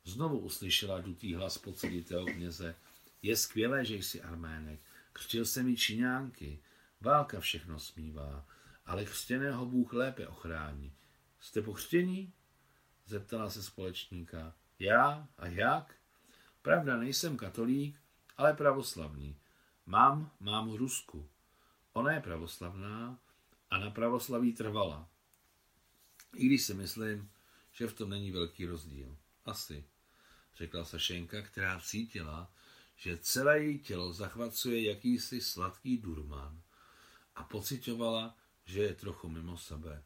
Znovu 0.04 0.38
uslyšela 0.38 1.00
dutý 1.00 1.34
hlas 1.34 1.58
podseditého 1.58 2.24
kněze. 2.24 2.74
Je 3.22 3.36
skvělé, 3.36 3.84
že 3.84 3.94
jsi 3.94 4.22
armének. 4.22 4.80
Křtil 5.12 5.44
se 5.44 5.62
mi 5.62 5.76
číňánky. 5.76 6.58
Válka 7.00 7.40
všechno 7.40 7.78
smívá, 7.80 8.46
ale 8.86 9.04
křtěného 9.04 9.66
Bůh 9.66 9.92
lépe 9.92 10.28
ochrání. 10.28 10.92
Jste 11.40 11.62
pokřtění? 11.62 12.32
Zeptala 13.06 13.50
se 13.50 13.62
společníka. 13.62 14.54
Já? 14.78 15.28
A 15.38 15.46
jak? 15.46 15.94
Pravda, 16.62 16.96
nejsem 16.96 17.36
katolík, 17.36 18.00
ale 18.36 18.54
pravoslavný. 18.54 19.36
Mám 19.86 20.30
mámu 20.40 20.76
Rusku. 20.76 21.28
Ona 21.92 22.12
je 22.12 22.20
pravoslavná 22.20 23.18
a 23.70 23.78
na 23.78 23.90
pravoslaví 23.90 24.52
trvala. 24.52 25.11
I 26.36 26.46
když 26.46 26.62
si 26.62 26.74
myslím, 26.74 27.30
že 27.72 27.86
v 27.86 27.94
tom 27.94 28.10
není 28.10 28.30
velký 28.30 28.66
rozdíl. 28.66 29.18
Asi, 29.44 29.84
řekla 30.56 30.84
Sašenka, 30.84 31.42
která 31.42 31.80
cítila, 31.80 32.52
že 32.96 33.18
celé 33.18 33.62
její 33.62 33.78
tělo 33.78 34.12
zachvacuje 34.12 34.82
jakýsi 34.82 35.40
sladký 35.40 35.98
durman 35.98 36.62
a 37.34 37.44
pocitovala, 37.44 38.36
že 38.64 38.82
je 38.82 38.94
trochu 38.94 39.28
mimo 39.28 39.58
sebe. 39.58 40.02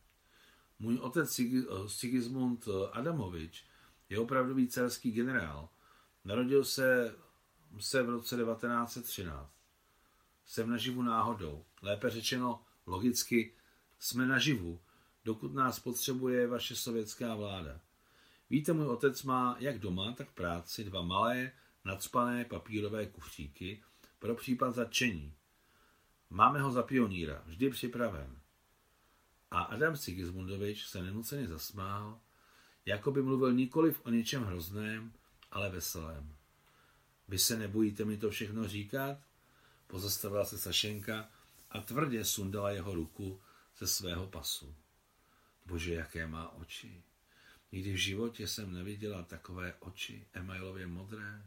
Můj 0.78 0.98
otec 0.98 1.40
Sigismund 1.86 2.68
Adamovič 2.92 3.64
je 4.08 4.18
opravdový 4.18 4.68
celský 4.68 5.12
generál. 5.12 5.68
Narodil 6.24 6.64
se, 6.64 7.16
se 7.80 8.02
v 8.02 8.10
roce 8.10 8.36
1913. 8.36 9.50
Jsem 10.46 10.70
naživu 10.70 11.02
náhodou. 11.02 11.64
Lépe 11.82 12.10
řečeno, 12.10 12.64
logicky, 12.86 13.54
jsme 13.98 14.26
naživu, 14.26 14.80
dokud 15.26 15.54
nás 15.54 15.78
potřebuje 15.78 16.46
vaše 16.46 16.76
sovětská 16.76 17.34
vláda. 17.34 17.80
Víte, 18.50 18.72
můj 18.72 18.86
otec 18.86 19.22
má 19.22 19.56
jak 19.58 19.78
doma, 19.78 20.12
tak 20.12 20.30
práci 20.30 20.84
dva 20.84 21.02
malé, 21.02 21.52
nadspané 21.84 22.44
papírové 22.44 23.06
kufříky 23.06 23.82
pro 24.18 24.34
případ 24.34 24.74
zatčení. 24.74 25.34
Máme 26.30 26.60
ho 26.60 26.72
za 26.72 26.82
pioníra, 26.82 27.42
vždy 27.46 27.70
připraven. 27.70 28.40
A 29.50 29.60
Adam 29.60 29.96
Sigismundovič 29.96 30.86
se 30.86 31.02
nenuceně 31.02 31.46
zasmál, 31.46 32.20
jako 32.84 33.12
by 33.12 33.22
mluvil 33.22 33.52
nikoliv 33.52 34.00
o 34.04 34.10
něčem 34.10 34.44
hrozném, 34.44 35.12
ale 35.50 35.70
veselém. 35.70 36.36
Vy 37.28 37.38
se 37.38 37.56
nebojíte 37.56 38.04
mi 38.04 38.16
to 38.16 38.30
všechno 38.30 38.68
říkat? 38.68 39.18
Pozastavila 39.86 40.44
se 40.44 40.58
Sašenka 40.58 41.28
a 41.70 41.80
tvrdě 41.80 42.24
sundala 42.24 42.70
jeho 42.70 42.94
ruku 42.94 43.40
ze 43.78 43.86
svého 43.86 44.26
pasu. 44.26 44.74
Bože, 45.66 45.94
jaké 45.94 46.26
má 46.26 46.52
oči. 46.52 47.02
Nikdy 47.72 47.92
v 47.92 47.96
životě 47.96 48.48
jsem 48.48 48.72
neviděla 48.72 49.22
takové 49.22 49.74
oči, 49.74 50.26
emailově 50.32 50.86
modré, 50.86 51.46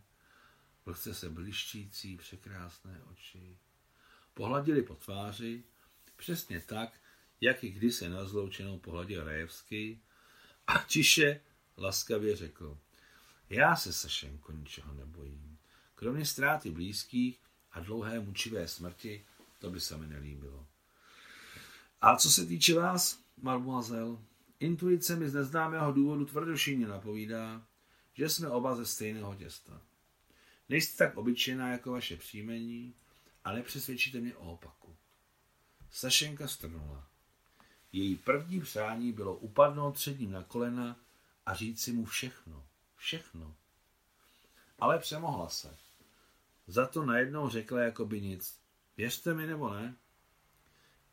vlhce 0.86 1.13
se 1.13 1.29
blištící, 1.29 2.17
překrásné 2.17 3.01
oči. 3.12 3.58
Pohladili 4.34 4.82
po 4.82 4.95
tváři, 4.95 5.63
přesně 6.15 6.60
tak, 6.60 6.99
jak 7.41 7.63
i 7.63 7.69
kdysi 7.69 8.10
na 8.10 8.25
zloučenou 8.25 8.79
pohladil 8.79 9.23
Rajevský 9.23 10.01
a 10.67 10.77
tiše 10.77 11.41
laskavě 11.77 12.36
řekl, 12.36 12.77
já 13.49 13.75
se 13.75 13.93
Sašenko 13.93 14.51
ničeho 14.51 14.93
nebojím. 14.93 15.58
Kromě 15.95 16.25
ztráty 16.25 16.71
blízkých 16.71 17.39
a 17.71 17.79
dlouhé 17.79 18.19
mučivé 18.19 18.67
smrti, 18.67 19.25
to 19.60 19.69
by 19.69 19.79
se 19.79 19.97
mi 19.97 20.08
nelíbilo. 20.08 20.67
A 22.01 22.15
co 22.15 22.32
se 22.32 22.45
týče 22.45 22.73
vás, 22.73 23.19
mademoiselle, 23.41 24.17
intuice 24.60 25.15
mi 25.15 25.30
z 25.30 25.34
neznámého 25.34 25.91
důvodu 25.91 26.25
tvrdošíně 26.25 26.88
napovídá, 26.88 27.67
že 28.13 28.30
jsme 28.30 28.49
oba 28.49 28.75
ze 28.75 28.86
stejného 28.86 29.36
těsta. 29.36 29.82
Nejste 30.69 30.97
tak 30.97 31.17
obyčejná 31.17 31.71
jako 31.71 31.91
vaše 31.91 32.17
příjmení 32.17 32.93
a 33.43 33.52
nepřesvědčíte 33.52 34.19
mě 34.19 34.36
o 34.36 34.52
opaku. 34.52 34.95
Sašenka 35.91 36.47
strnula. 36.47 37.08
Její 37.91 38.15
první 38.15 38.62
přání 38.62 39.13
bylo 39.13 39.36
upadnout 39.36 39.95
před 39.95 40.19
ním 40.19 40.32
na 40.32 40.43
kolena 40.43 40.99
a 41.45 41.54
říct 41.54 41.82
si 41.82 41.93
mu 41.93 42.06
všechno. 42.06 42.65
Všechno. 42.95 43.56
Ale 44.80 44.99
přemohla 44.99 45.49
se. 45.49 45.78
Za 46.67 46.88
to 46.88 47.06
najednou 47.06 47.49
řekla 47.49 47.80
jako 47.80 48.06
by 48.06 48.21
nic. 48.21 48.60
Věřte 48.97 49.34
mi 49.34 49.47
nebo 49.47 49.73
ne? 49.73 49.95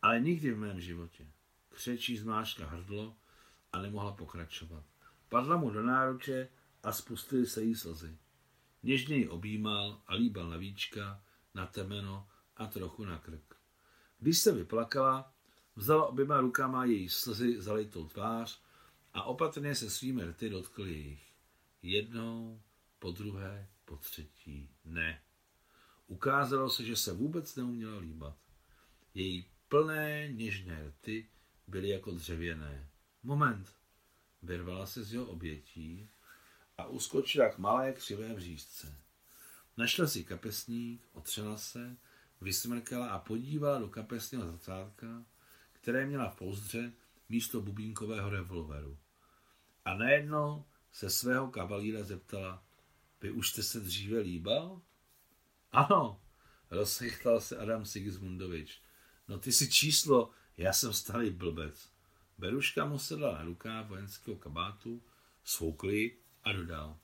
Ale 0.03 0.21
nikdy 0.21 0.51
v 0.53 0.59
mém 0.59 0.81
životě. 0.81 1.27
Křečí 1.77 2.17
zmáška 2.17 2.67
hrdlo 2.67 3.17
a 3.73 3.83
nemohla 3.83 4.12
pokračovat. 4.12 4.85
Padla 5.29 5.57
mu 5.57 5.71
do 5.71 5.83
náruče 5.83 6.49
a 6.83 6.93
spustily 6.93 7.47
se 7.47 7.62
jí 7.62 7.75
slzy. 7.75 8.19
Něžně 8.83 9.17
ji 9.17 9.29
objímal 9.29 10.03
a 10.07 10.15
líbal 10.15 10.49
na 10.49 10.57
víčka, 10.57 11.23
na 11.55 11.67
temeno 11.67 12.29
a 12.57 12.67
trochu 12.67 13.05
na 13.05 13.19
krk. 13.19 13.55
Když 14.19 14.39
se 14.39 14.53
vyplakala, 14.53 15.35
vzala 15.75 16.07
oběma 16.07 16.41
rukama 16.41 16.85
její 16.85 17.09
slzy 17.09 17.61
zalitou 17.61 18.09
tvář 18.09 18.62
a 19.15 19.23
opatrně 19.23 19.75
se 19.75 19.91
svými 19.91 20.25
rty 20.25 20.49
dotkl 20.49 20.87
jejich. 20.87 21.33
Jednou, 21.83 22.62
po 22.99 23.11
druhé, 23.11 23.69
po 23.85 23.97
třetí, 23.97 24.71
ne. 24.85 25.23
Ukázalo 26.07 26.71
se, 26.71 26.85
že 26.85 26.97
se 26.97 27.12
vůbec 27.12 27.57
neuměla 27.57 27.99
líbat. 27.99 28.37
Její 29.15 29.47
plné 29.69 30.29
něžné 30.33 30.89
rty 30.89 31.29
byly 31.67 31.89
jako 31.89 32.11
dřevěné. 32.11 32.89
Moment, 33.23 33.73
vyrvala 34.43 34.87
se 34.87 35.05
z 35.05 35.13
jeho 35.13 35.27
obětí 35.27 36.11
a 36.79 36.87
uskočila 36.87 37.49
k 37.49 37.59
malé 37.59 37.93
křivé 37.93 38.35
břízce. 38.35 38.95
Našla 39.77 40.07
si 40.07 40.25
kapesník, 40.25 41.09
otřela 41.13 41.59
se, 41.59 41.97
vysmrkala 42.41 43.09
a 43.09 43.19
podívala 43.19 43.79
do 43.79 43.89
kapesního 43.89 44.47
zrcátka, 44.47 45.25
které 45.73 46.07
měla 46.07 46.31
v 46.31 46.37
pouzdře 46.37 46.93
místo 47.29 47.61
bubínkového 47.61 48.31
revolveru. 48.31 48.99
A 49.85 49.95
najednou 49.95 50.65
se 50.93 51.11
svého 51.11 51.51
kavalíra 51.51 52.05
zeptala, 52.05 52.65
vy 53.21 53.31
už 53.31 53.51
jste 53.51 53.63
se 53.63 53.81
dříve 53.81 54.19
líbal? 54.19 54.81
Ano, 55.73 56.21
rozsechtal 56.71 57.41
se 57.41 57.57
Adam 57.57 57.87
Sigismundovič. 57.87 58.83
No 59.29 59.39
ty 59.39 59.53
si 59.53 59.71
číslo, 59.71 60.31
já 60.57 60.73
jsem 60.73 60.92
starý 60.92 61.31
blbec. 61.31 61.90
Beruška 62.38 62.85
mu 62.85 62.99
sedla 62.99 63.33
na 63.33 63.45
rukáv 63.45 63.88
vojenského 63.88 64.37
kabátu, 64.37 65.03
svoukli 65.45 66.16
a 66.45 66.53
dodal. 66.53 66.99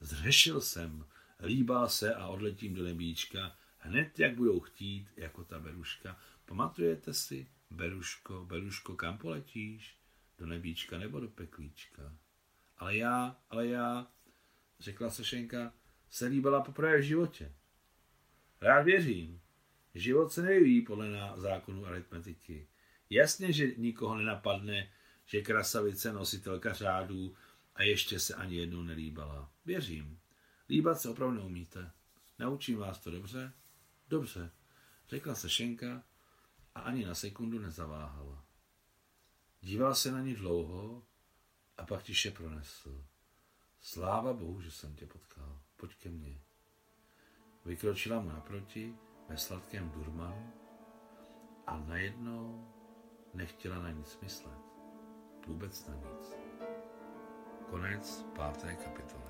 Zřešil 0.00 0.60
jsem, 0.60 1.06
líbal 1.42 1.88
se 1.88 2.14
a 2.14 2.26
odletím 2.26 2.74
do 2.74 2.82
nebíčka, 2.82 3.56
hned 3.78 4.18
jak 4.18 4.34
budou 4.34 4.60
chtít, 4.60 5.08
jako 5.16 5.44
ta 5.44 5.58
Beruška. 5.58 6.18
Pamatujete 6.46 7.14
si, 7.14 7.48
Beruško, 7.70 8.44
Beruško, 8.44 8.96
kam 8.96 9.18
poletíš? 9.18 9.96
Do 10.38 10.46
nebíčka 10.46 10.98
nebo 10.98 11.20
do 11.20 11.28
peklíčka? 11.28 12.16
Ale 12.78 12.96
já, 12.96 13.36
ale 13.50 13.66
já, 13.66 14.06
řekla 14.80 15.10
Sešenka, 15.10 15.72
se 16.10 16.26
líbala 16.26 16.62
poprvé 16.62 16.98
v 16.98 17.02
životě. 17.02 17.52
Rád 18.60 18.82
věřím. 18.82 19.40
Život 19.94 20.32
se 20.32 20.42
nevyvíjí 20.42 20.82
podle 20.82 21.32
zákonu 21.36 21.86
aritmetiky. 21.86 22.68
Jasně, 23.10 23.52
že 23.52 23.74
nikoho 23.76 24.16
nenapadne, 24.16 24.92
že 25.26 25.42
krasavice 25.42 26.12
nositelka 26.12 26.72
řádů 26.72 27.36
a 27.74 27.82
ještě 27.82 28.20
se 28.20 28.34
ani 28.34 28.56
jednou 28.56 28.82
nelíbala. 28.82 29.52
Věřím. 29.66 30.20
Líbat 30.68 31.00
se 31.00 31.08
opravdu 31.08 31.36
neumíte. 31.36 31.90
Naučím 32.38 32.78
vás 32.78 32.98
to 32.98 33.10
dobře? 33.10 33.52
Dobře, 34.08 34.50
řekla 35.08 35.34
se 35.34 35.50
Šenka 35.50 36.02
a 36.74 36.80
ani 36.80 37.06
na 37.06 37.14
sekundu 37.14 37.58
nezaváhala. 37.58 38.44
Díval 39.60 39.94
se 39.94 40.12
na 40.12 40.20
ní 40.20 40.34
dlouho 40.34 41.06
a 41.76 41.86
pak 41.86 42.02
tiše 42.02 42.30
pronesl. 42.30 43.04
Sláva 43.80 44.32
Bohu, 44.32 44.60
že 44.60 44.70
jsem 44.70 44.94
tě 44.94 45.06
potkal. 45.06 45.62
Pojď 45.76 45.96
ke 45.96 46.08
mně. 46.08 46.40
Vykročila 47.64 48.20
mu 48.20 48.28
naproti 48.28 48.96
ve 49.28 49.36
sladkém 49.36 49.90
durmanu 49.90 50.52
a 51.66 51.78
najednou 51.78 52.74
nechtěla 53.34 53.78
na 53.78 53.90
nic 53.90 54.18
myslet. 54.22 54.58
Vůbec 55.46 55.86
na 55.86 55.94
nic. 55.94 56.34
Konec 57.70 58.26
páté 58.36 58.74
kapitoly. 58.74 59.29